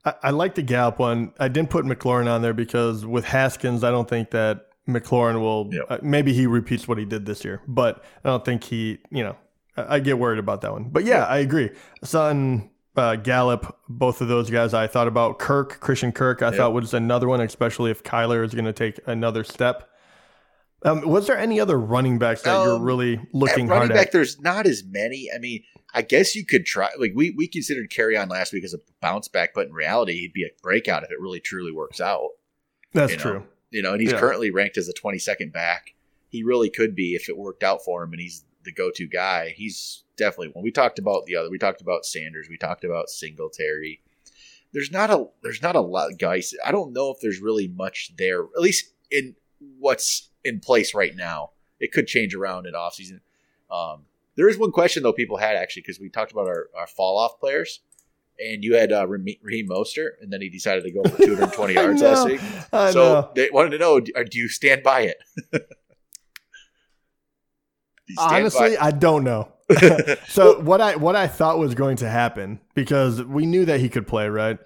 I, 0.05 0.15
I 0.25 0.31
like 0.31 0.55
the 0.55 0.63
Gallup 0.63 0.99
one. 0.99 1.33
I 1.39 1.49
didn't 1.49 1.71
put 1.71 1.85
McLaurin 1.85 2.29
on 2.29 2.43
there 2.43 2.55
because 2.55 3.05
with 3.05 3.25
Haskins, 3.25 3.85
I 3.85 3.91
don't 3.91 4.09
think 4.09 4.31
that 4.31 4.67
McLaurin 4.89 5.41
will. 5.41 5.69
Yep. 5.73 5.87
Uh, 5.89 5.99
maybe 6.03 6.33
he 6.33 6.47
repeats 6.47 6.89
what 6.89 6.99
he 6.99 7.05
did 7.05 7.27
this 7.27 7.45
year, 7.45 7.63
but 7.67 8.05
I 8.25 8.29
don't 8.29 8.45
think 8.45 8.65
he. 8.65 8.99
You 9.11 9.25
know, 9.25 9.37
I, 9.77 9.97
I 9.97 10.01
get 10.01 10.19
worried 10.19 10.39
about 10.39 10.61
that 10.63 10.73
one. 10.73 10.85
But 10.85 11.05
yeah, 11.05 11.25
I 11.25 11.39
agree. 11.39 11.71
Sutton, 12.03 12.71
uh, 12.97 13.17
Gallup, 13.17 13.79
both 13.89 14.21
of 14.21 14.29
those 14.29 14.51
guys 14.51 14.75
I 14.75 14.87
thought 14.87 15.09
about. 15.09 15.39
Kirk, 15.39 15.81
Christian 15.81 16.13
Kirk, 16.13 16.43
I 16.43 16.47
yep. 16.47 16.57
thought 16.57 16.73
was 16.73 16.95
another 16.95 17.29
one, 17.29 17.41
especially 17.41 17.91
if 17.91 18.03
Kyler 18.03 18.45
is 18.45 18.55
going 18.55 18.65
to 18.65 18.73
take 18.73 19.01
another 19.07 19.45
step. 19.45 19.90
Um, 20.83 21.03
was 21.03 21.27
there 21.27 21.37
any 21.37 21.61
other 21.61 21.79
running 21.79 22.19
backs 22.19 22.43
that 22.43 22.57
um, 22.57 22.67
you're 22.67 22.81
really 22.81 23.21
looking 23.33 23.67
at 23.67 23.73
running 23.73 23.89
back, 23.89 24.09
at? 24.09 24.13
There's 24.13 24.41
not 24.41 24.67
as 24.67 24.83
many. 24.85 25.29
I 25.35 25.39
mean, 25.39 25.63
I 25.93 26.03
guess 26.03 26.35
you 26.35 26.47
could 26.47 26.65
try. 26.65 26.89
Like 26.99 27.13
we 27.15 27.31
we 27.31 27.49
considered 27.49 27.91
Kerryon 27.91 28.31
last 28.31 28.53
week 28.53 28.65
as 28.65 28.73
a 28.73 28.79
bounce 29.01 29.29
back, 29.29 29.51
but 29.55 29.67
in 29.67 29.73
reality, 29.73 30.21
he'd 30.21 30.33
be 30.33 30.45
a 30.45 30.63
breakout 30.63 31.03
if 31.03 31.11
it 31.11 31.21
really 31.21 31.41
truly 31.41 31.73
works 31.73 32.01
out. 32.01 32.29
That's 32.93 33.13
you 33.13 33.19
know? 33.19 33.23
true. 33.23 33.43
You 33.71 33.83
know, 33.83 33.93
and 33.93 34.01
he's 34.01 34.13
yeah. 34.13 34.19
currently 34.19 34.51
ranked 34.51 34.79
as 34.79 34.89
a 34.89 34.93
22nd 34.93 35.53
back. 35.53 35.95
He 36.29 36.43
really 36.43 36.71
could 36.71 36.97
be 36.97 37.15
if 37.15 37.29
it 37.29 37.37
worked 37.37 37.63
out 37.63 37.85
for 37.85 38.03
him, 38.03 38.13
and 38.13 38.21
he's 38.21 38.45
the 38.65 38.73
go-to 38.73 39.07
guy. 39.07 39.55
He's 39.57 40.05
definitely 40.17 40.49
one. 40.49 40.65
We 40.65 40.71
talked 40.71 40.99
about 40.99 41.27
the 41.27 41.37
other. 41.37 41.51
We 41.51 41.59
talked 41.59 41.81
about 41.81 42.05
Sanders. 42.05 42.49
We 42.49 42.57
talked 42.57 42.85
about 42.85 43.09
Singletary. 43.09 44.01
There's 44.73 44.91
not 44.91 45.11
a 45.11 45.27
there's 45.43 45.63
not 45.63 45.77
a 45.77 45.81
lot, 45.81 46.13
of 46.13 46.19
guys. 46.19 46.55
I 46.65 46.73
don't 46.73 46.93
know 46.93 47.11
if 47.11 47.19
there's 47.21 47.41
really 47.41 47.69
much 47.69 48.13
there. 48.17 48.43
At 48.43 48.61
least 48.61 48.93
in 49.11 49.35
what's 49.79 50.30
in 50.45 50.61
place 50.61 50.95
right 50.95 51.15
now. 51.15 51.51
It 51.79 51.93
could 51.93 52.07
change 52.07 52.35
around 52.35 52.67
in 52.67 52.75
offseason. 52.75 53.21
Um, 53.71 54.05
there 54.37 54.49
is 54.49 54.59
one 54.59 54.73
question 54.73 55.03
though 55.03 55.13
people 55.13 55.37
had 55.37 55.57
actually 55.57 55.83
because 55.83 56.01
we 56.01 56.09
talked 56.09 56.33
about 56.33 56.47
our, 56.47 56.69
our 56.77 56.87
fall 56.87 57.19
off 57.19 57.39
players, 57.41 57.81
and 58.39 58.65
you 58.65 58.75
had 58.75 58.93
uh, 58.93 59.07
Raheem 59.07 59.69
Mostert, 59.69 60.13
and 60.21 60.33
then 60.33 60.41
he 60.41 60.49
decided 60.49 60.85
to 60.85 60.91
go 60.91 61.03
for 61.03 61.17
220 61.17 61.75
yards 61.75 62.03
last 62.03 62.27
week. 62.27 62.41
I 62.73 62.91
so 62.91 63.01
know. 63.01 63.31
they 63.35 63.51
wanted 63.53 63.71
to 63.71 63.79
know: 63.79 64.01
Do 64.01 64.13
do 64.13 64.39
you 64.39 64.49
stand 64.49 64.83
by 64.83 65.03
it? 65.03 65.17
Stand 68.13 68.33
Honestly, 68.33 68.77
by 68.77 68.87
I 68.87 68.91
don't 68.91 69.23
know. 69.23 69.53
so 70.29 70.61
what 70.61 70.81
I 70.81 70.97
what 70.97 71.15
I 71.15 71.29
thought 71.29 71.59
was 71.59 71.75
going 71.75 71.97
to 71.99 72.09
happen 72.09 72.61
because 72.75 73.23
we 73.23 73.47
knew 73.47 73.65
that 73.67 73.81
he 73.81 73.89
could 73.89 74.07
play, 74.07 74.29
right? 74.29 74.59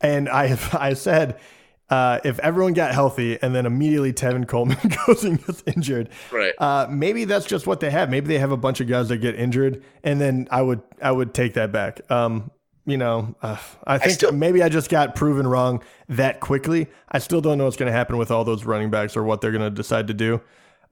And 0.00 0.28
I 0.28 0.56
I 0.72 0.94
said 0.94 1.40
uh, 1.90 2.20
if 2.24 2.38
everyone 2.38 2.72
got 2.72 2.92
healthy 2.92 3.38
and 3.42 3.54
then 3.54 3.66
immediately 3.66 4.12
Tevin 4.12 4.46
Coleman 4.48 4.78
goes 5.06 5.24
and 5.24 5.44
gets 5.44 5.62
injured, 5.66 6.08
right. 6.30 6.52
uh, 6.58 6.86
maybe 6.90 7.24
that's 7.24 7.46
just 7.46 7.66
what 7.66 7.80
they 7.80 7.90
have. 7.90 8.08
Maybe 8.10 8.28
they 8.28 8.38
have 8.38 8.52
a 8.52 8.56
bunch 8.56 8.80
of 8.80 8.88
guys 8.88 9.08
that 9.08 9.18
get 9.18 9.34
injured, 9.34 9.82
and 10.02 10.20
then 10.20 10.48
I 10.50 10.62
would 10.62 10.82
I 11.02 11.12
would 11.12 11.34
take 11.34 11.54
that 11.54 11.72
back. 11.72 12.00
Um, 12.10 12.50
you 12.86 12.96
know, 12.96 13.36
uh, 13.42 13.58
I 13.86 13.98
think 13.98 14.14
still- 14.14 14.32
maybe 14.32 14.62
I 14.62 14.68
just 14.68 14.90
got 14.90 15.14
proven 15.14 15.46
wrong 15.46 15.82
that 16.08 16.40
quickly. 16.40 16.88
I 17.08 17.18
still 17.18 17.40
don't 17.40 17.58
know 17.58 17.64
what's 17.64 17.76
going 17.76 17.90
to 17.92 17.96
happen 17.96 18.16
with 18.16 18.30
all 18.30 18.44
those 18.44 18.64
running 18.64 18.90
backs 18.90 19.16
or 19.16 19.22
what 19.22 19.40
they're 19.40 19.52
going 19.52 19.62
to 19.62 19.70
decide 19.70 20.08
to 20.08 20.14
do. 20.14 20.40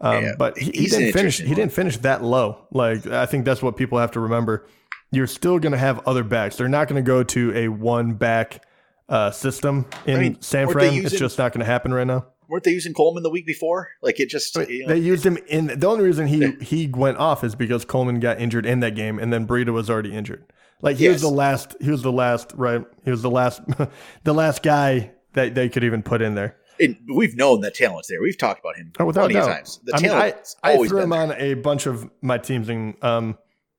Um, 0.01 0.23
Yeah, 0.25 0.33
but 0.39 0.57
he, 0.57 0.71
he 0.71 0.87
didn't 0.87 1.13
finish. 1.13 1.39
He 1.39 1.55
didn't 1.55 1.73
finish 1.73 1.97
that 1.99 2.23
low. 2.23 2.67
Like 2.71 3.07
I 3.07 3.27
think 3.27 3.45
that's 3.45 3.63
what 3.63 3.77
people 3.77 3.99
have 3.99 4.13
to 4.13 4.21
remember. 4.21 4.67
You're 5.11 5.27
still 5.27 5.59
going 5.59 5.73
to 5.73 5.79
have 5.79 6.07
other 6.07 6.23
backs. 6.23 6.57
They're 6.57 6.69
not 6.69 6.87
going 6.89 7.03
to 7.03 7.07
go 7.07 7.23
to 7.25 7.53
a 7.57 7.69
one 7.69 8.15
back 8.15 8.65
uh, 9.11 9.31
system 9.31 9.85
in 10.07 10.17
I 10.17 10.21
mean, 10.21 10.41
San 10.41 10.69
Fran. 10.71 10.95
they 10.95 11.01
it's 11.01 11.19
just 11.19 11.37
not 11.37 11.53
going 11.53 11.61
to 11.61 11.67
happen 11.71 11.93
right 11.93 12.07
now. 12.07 12.27
Weren't 12.49 12.65
they 12.65 12.73
using 12.73 12.95
Coleman 12.95 13.23
the 13.23 13.31
week 13.31 13.47
before? 13.47 13.91
Like 14.03 14.19
it 14.19 14.29
just 14.29 14.57
you 14.57 14.87
know, 14.87 14.95
They 14.95 14.99
used 14.99 15.25
him 15.25 15.37
in 15.49 15.67
the 15.79 15.87
only 15.87 16.05
reason 16.05 16.27
he 16.27 16.53
he 16.63 16.89
went 16.89 17.19
off 17.19 17.45
is 17.45 17.55
because 17.55 17.85
Coleman 17.85 18.19
got 18.21 18.41
injured 18.41 18.67
in 18.67 18.81
that 18.81 18.95
game, 18.97 19.19
and 19.19 19.33
then 19.33 19.47
Breida 19.47 19.73
was 19.73 19.89
already 19.91 20.13
injured. 20.15 20.45
Like 20.83 20.97
he 20.97 21.09
was 21.09 21.21
the 21.21 21.29
last. 21.31 21.77
He 21.81 21.91
was 21.91 22.03
the 22.03 22.11
last. 22.11 22.53
Right. 22.57 22.83
He 23.05 23.11
was 23.11 23.23
the 23.23 23.31
last. 23.31 23.61
the 24.25 24.33
last 24.35 24.63
guy 24.63 25.13
that 25.35 25.55
they 25.55 25.69
could 25.69 25.85
even 25.85 26.03
put 26.03 26.23
in 26.23 26.35
there. 26.35 26.57
and 26.81 26.97
we've 27.15 27.37
known 27.37 27.61
that 27.61 27.75
talent's 27.75 28.09
there. 28.09 28.21
We've 28.21 28.39
talked 28.39 28.59
about 28.61 28.77
him 28.77 28.93
Oh, 28.99 29.05
without 29.05 29.31
plenty 29.31 29.39
of 29.39 29.47
times. 29.47 29.79
The 29.85 29.95
I 29.95 30.01
mean, 30.01 30.11
I, 30.11 30.35
I 30.65 30.89
threw 30.89 30.99
him 31.01 31.11
there. 31.11 31.21
on 31.21 31.33
a 31.33 31.55
bunch 31.55 31.87
of 31.87 32.11
my 32.23 32.39
teams, 32.39 32.69
and 32.69 32.97
um, 33.05 33.39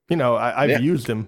you 0.09 0.15
know, 0.15 0.35
I, 0.35 0.63
I've 0.63 0.69
Yeah. 0.69 0.79
used 0.79 1.07
him, 1.07 1.27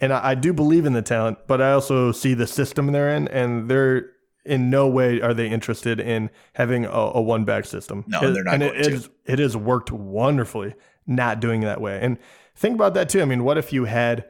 and 0.00 0.12
I, 0.12 0.30
I 0.30 0.34
do 0.34 0.52
believe 0.52 0.86
in 0.86 0.92
the 0.92 1.02
talent, 1.02 1.38
but 1.46 1.60
I 1.60 1.72
also 1.72 2.12
see 2.12 2.34
the 2.34 2.46
system 2.46 2.92
they're 2.92 3.14
in, 3.14 3.28
and 3.28 3.70
they're 3.70 4.10
in 4.44 4.70
no 4.70 4.88
way 4.88 5.20
are 5.20 5.32
they 5.32 5.48
interested 5.48 5.98
in 6.00 6.30
having 6.54 6.84
a, 6.84 6.90
a 6.90 7.22
one 7.22 7.44
back 7.44 7.64
system. 7.64 8.04
No, 8.06 8.20
and 8.20 8.36
they're 8.36 8.44
not 8.44 8.54
And 8.54 8.62
it 8.62 8.86
is 8.86 9.08
it 9.24 9.38
has 9.38 9.56
worked 9.56 9.90
wonderfully 9.90 10.74
not 11.06 11.40
doing 11.40 11.62
that 11.62 11.80
way. 11.80 11.98
And 12.00 12.18
think 12.54 12.74
about 12.74 12.94
that 12.94 13.08
too. 13.08 13.22
I 13.22 13.24
mean, 13.24 13.44
what 13.44 13.58
if 13.58 13.72
you 13.72 13.84
had 13.84 14.26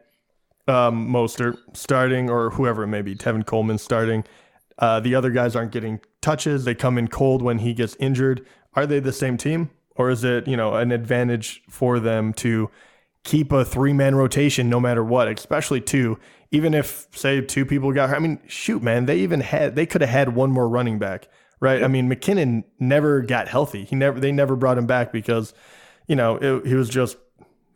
um, 0.67 1.09
Mostert 1.09 1.57
starting 1.73 2.31
or 2.31 2.51
whoever 2.51 2.85
it 2.85 2.89
may 2.89 3.03
be, 3.03 3.15
Tevin 3.15 3.45
Coleman 3.45 3.79
starting? 3.79 4.25
Uh, 4.79 5.01
the 5.01 5.15
other 5.15 5.31
guys 5.31 5.55
aren't 5.55 5.73
getting 5.73 6.01
touches. 6.21 6.65
They 6.65 6.75
come 6.75 6.99
in 6.99 7.09
cold 7.09 7.43
when 7.43 7.59
he 7.59 7.75
gets 7.75 7.97
injured. 7.97 8.45
Are 8.75 8.87
they 8.87 8.99
the 8.99 9.13
same 9.13 9.37
team, 9.37 9.71
or 9.97 10.11
is 10.11 10.25
it 10.25 10.49
you 10.49 10.57
know 10.57 10.75
an 10.75 10.93
advantage 10.93 11.63
for 11.69 12.01
them 12.01 12.33
to 12.35 12.71
keep 13.25 13.51
a 13.53 13.65
three 13.65 13.93
man 13.93 14.15
rotation 14.15 14.69
no 14.69 14.79
matter 14.79 15.03
what, 15.03 15.29
especially 15.29 15.81
two? 15.81 16.19
Even 16.51 16.73
if 16.75 17.09
say 17.13 17.41
two 17.41 17.67
people 17.67 17.93
got 17.93 18.11
hurt. 18.11 18.17
I 18.17 18.19
mean, 18.21 18.41
shoot, 18.47 18.83
man, 18.83 19.07
they 19.07 19.19
even 19.19 19.41
had 19.41 19.75
they 19.75 19.87
could 19.87 20.03
have 20.03 20.11
had 20.11 20.35
one 20.37 20.53
more 20.53 20.69
running 20.69 20.99
back, 20.99 21.29
right? 21.59 21.83
I 21.83 21.89
mean, 21.89 22.09
McKinnon 22.09 22.65
never 22.79 23.23
got 23.23 23.49
healthy. 23.49 23.85
He 23.85 23.97
never 23.97 24.21
they 24.21 24.31
never 24.31 24.55
brought 24.55 24.79
him 24.79 24.87
back 24.87 25.13
because 25.13 25.53
you 26.07 26.15
know 26.15 26.37
it, 26.37 26.67
he 26.67 26.75
was 26.75 26.89
just 26.89 27.17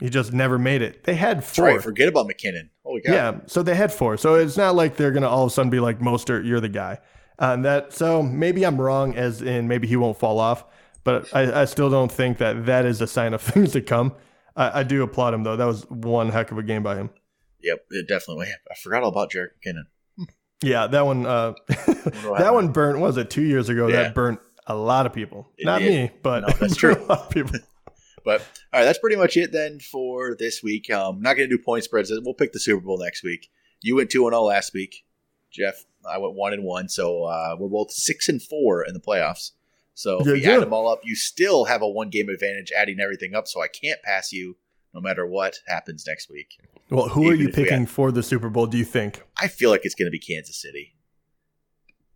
he 0.01 0.09
just 0.09 0.33
never 0.33 0.59
made 0.59 0.83
it. 0.83 1.05
They 1.05 1.15
had 1.15 1.45
four. 1.45 1.65
right. 1.65 1.83
Forget 1.83 2.09
about 2.09 2.27
McKinnon. 2.29 2.69
Holy 2.85 3.01
cow. 3.01 3.13
Yeah, 3.13 3.39
so 3.47 3.63
they 3.63 3.75
had 3.75 3.93
four. 3.93 4.17
So 4.17 4.35
it's 4.35 4.57
not 4.57 4.77
like 4.77 4.97
they're 4.97 5.11
gonna 5.11 5.29
all 5.29 5.45
of 5.45 5.51
a 5.51 5.55
sudden 5.55 5.71
be 5.71 5.81
like 5.81 5.99
Mostert, 5.99 6.47
you're 6.47 6.61
the 6.61 6.69
guy. 6.69 6.99
Uh, 7.41 7.53
and 7.55 7.65
that 7.65 7.93
so 7.93 8.23
maybe 8.23 8.65
I'm 8.65 8.81
wrong, 8.81 9.17
as 9.17 9.43
in 9.43 9.69
maybe 9.69 9.89
he 9.89 9.97
won't 9.97 10.19
fall 10.19 10.39
off, 10.39 10.65
but 11.05 11.33
I, 11.35 11.63
I 11.63 11.65
still 11.65 11.91
don't 11.91 12.11
think 12.11 12.39
that 12.39 12.67
that 12.67 12.85
is 12.85 13.01
a 13.01 13.07
sign 13.07 13.35
of 13.35 13.43
things 13.43 13.73
to 13.73 13.81
come. 13.81 14.15
I, 14.59 14.81
I 14.81 14.83
do 14.83 15.03
applaud 15.03 15.33
him 15.33 15.45
though. 15.45 15.57
That 15.57 15.65
was 15.67 15.89
one 15.89 16.29
heck 16.29 16.51
of 16.51 16.59
a 16.59 16.63
game 16.63 16.83
by 16.83 16.97
him. 16.97 17.11
Yep. 17.63 17.79
It 17.91 18.09
definitely. 18.09 18.49
I 18.49 18.75
forgot 18.83 19.03
all 19.03 19.09
about 19.09 19.31
Jerick 19.33 19.49
McKinnon. 19.65 19.85
Yeah, 20.63 20.89
that 20.89 21.07
one. 21.07 21.25
Uh, 21.25 21.55
that 21.69 22.51
one 22.53 22.69
burnt. 22.73 22.99
Was 22.99 23.17
it 23.17 23.31
two 23.31 23.43
years 23.43 23.69
ago? 23.69 23.87
Yeah. 23.87 24.03
That 24.03 24.15
burnt 24.15 24.41
a 24.67 24.75
lot 24.75 25.07
of 25.07 25.13
people. 25.13 25.49
It 25.57 25.65
Not 25.65 25.79
did. 25.81 26.11
me, 26.11 26.17
but 26.23 26.41
No, 26.41 26.49
that's 26.61 26.77
true. 26.83 26.95
a 26.95 27.05
lot 27.07 27.21
of 27.21 27.31
people. 27.31 27.59
But 28.25 28.41
all 28.73 28.81
right, 28.81 28.85
that's 28.85 28.99
pretty 28.99 29.17
much 29.17 29.37
it 29.37 29.53
then 29.53 29.79
for 29.81 30.37
this 30.39 30.63
week. 30.63 30.91
Um, 30.91 31.23
not 31.23 31.37
going 31.37 31.49
to 31.49 31.57
do 31.57 31.63
point 31.63 31.85
spreads. 31.85 32.13
We'll 32.13 32.35
pick 32.35 32.53
the 32.53 32.61
Super 32.61 32.85
Bowl 32.85 32.99
next 32.99 33.23
week. 33.23 33.49
You 33.81 33.97
went 33.97 34.11
two 34.11 34.27
and 34.27 34.33
zero 34.35 34.43
last 34.43 34.75
week, 34.75 35.05
Jeff. 35.53 35.85
I 36.09 36.19
went 36.19 36.35
one 36.35 36.53
and 36.53 36.65
one, 36.65 36.89
so 36.89 37.25
uh, 37.25 37.57
we're 37.59 37.69
both 37.69 37.93
six 37.93 38.29
and 38.29 38.43
four 38.43 38.85
in 38.85 38.93
the 38.95 39.01
playoffs. 39.01 39.53
So 39.99 40.21
if 40.21 40.27
Yeah, 40.29 40.35
yeah. 40.35 40.57
add 40.59 40.63
them 40.63 40.73
all 40.73 40.89
up, 40.89 41.01
you 41.03 41.17
still 41.17 41.65
have 41.65 41.83
a 41.83 41.89
one 41.89 42.09
game 42.09 42.29
advantage, 42.29 42.71
adding 42.71 43.01
everything 43.01 43.35
up. 43.35 43.49
So 43.49 43.61
I 43.61 43.67
can't 43.67 44.01
pass 44.05 44.33
you 44.33 44.57
no 44.95 45.01
matter 45.01 45.27
what 45.27 45.57
happens 45.67 46.05
next 46.07 46.31
week. 46.31 46.47
Well, 46.89 47.09
who 47.09 47.29
are 47.29 47.35
you 47.35 47.49
picking 47.49 47.81
had- 47.81 47.91
for 47.91 48.13
the 48.13 48.23
Super 48.23 48.49
Bowl? 48.49 48.67
Do 48.69 48.79
you 48.79 48.85
think? 48.85 49.23
I 49.37 49.49
feel 49.49 49.71
like 49.71 49.81
it's 49.85 49.97
going 49.97 50.07
to 50.07 50.13
be 50.13 50.21
Kansas 50.21 50.61
City. 50.63 50.95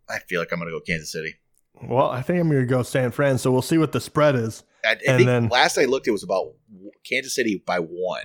I 0.09 0.19
feel 0.19 0.39
like 0.39 0.51
I'm 0.53 0.59
going 0.59 0.71
to 0.71 0.77
go 0.77 0.81
Kansas 0.81 1.11
City. 1.11 1.35
Well, 1.81 2.07
I 2.09 2.21
think 2.21 2.39
I'm 2.39 2.47
going 2.49 2.61
to 2.61 2.65
go 2.67 2.83
San 2.83 3.11
Fran. 3.11 3.37
So 3.37 3.51
we'll 3.51 3.61
see 3.61 3.77
what 3.77 3.91
the 3.91 3.99
spread 3.99 4.35
is. 4.35 4.63
I, 4.85 4.89
I 4.89 4.91
And 4.91 4.99
think 5.17 5.25
then- 5.25 5.47
last 5.49 5.77
I 5.77 5.83
looked, 5.83 6.07
it 6.07 6.11
was 6.11 6.23
about 6.23 6.53
Kansas 7.03 7.35
City 7.35 7.61
by 7.65 7.79
one. 7.79 8.23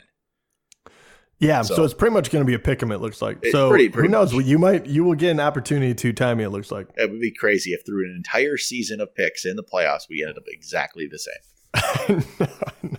Yeah, 1.41 1.63
so, 1.63 1.77
So- 1.77 1.85
it's 1.85 1.95
pretty 1.95 2.13
much 2.15 2.31
going 2.31 2.43
to 2.45 2.47
be 2.47 2.55
a 2.55 2.59
pick 2.59 2.83
'em. 2.83 2.91
It 2.91 3.01
looks 3.01 3.23
like. 3.23 3.39
So 3.53 3.69
pretty- 3.71 3.89
pretty 3.91 4.09
who 4.09 4.13
knows? 4.13 4.33
much. 4.33 4.45
You 4.45 4.59
might 4.59 4.87
you 4.87 5.05
will 5.05 5.15
get 5.15 5.31
an 5.31 5.41
opportunity 5.41 5.95
to 5.95 6.13
tie 6.13 6.35
me. 6.35 6.43
It 6.45 6.51
looks 6.51 6.71
like. 6.73 6.89
It 6.97 7.11
would 7.11 7.21
be 7.21 7.31
crazy 7.31 7.71
if 7.71 7.87
through 7.87 8.05
an 8.07 8.15
entire 8.17 8.57
season 8.57 9.01
of 9.01 9.15
picks 9.15 9.45
in 9.45 9.55
the 9.57 9.63
playoffs, 9.63 10.09
we 10.09 10.23
ended 10.23 10.37
up 10.39 10.45
exactly 10.49 11.07
the 11.09 11.19
same. 11.19 12.25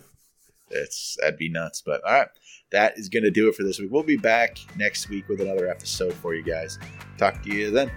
It's 0.72 1.16
that'd 1.20 1.36
be 1.36 1.48
nuts. 1.48 1.82
But 1.84 2.00
all 2.04 2.12
right, 2.12 2.28
that 2.70 2.96
is 2.96 3.08
going 3.08 3.24
to 3.24 3.30
do 3.32 3.48
it 3.48 3.56
for 3.56 3.64
this 3.64 3.80
week. 3.80 3.90
We'll 3.90 4.04
be 4.04 4.16
back 4.16 4.56
next 4.76 5.08
week 5.08 5.28
with 5.28 5.40
another 5.40 5.68
episode 5.68 6.14
for 6.14 6.32
you 6.32 6.44
guys. 6.44 6.78
Talk 7.18 7.42
to 7.42 7.52
you 7.52 7.72
then. 7.72 7.90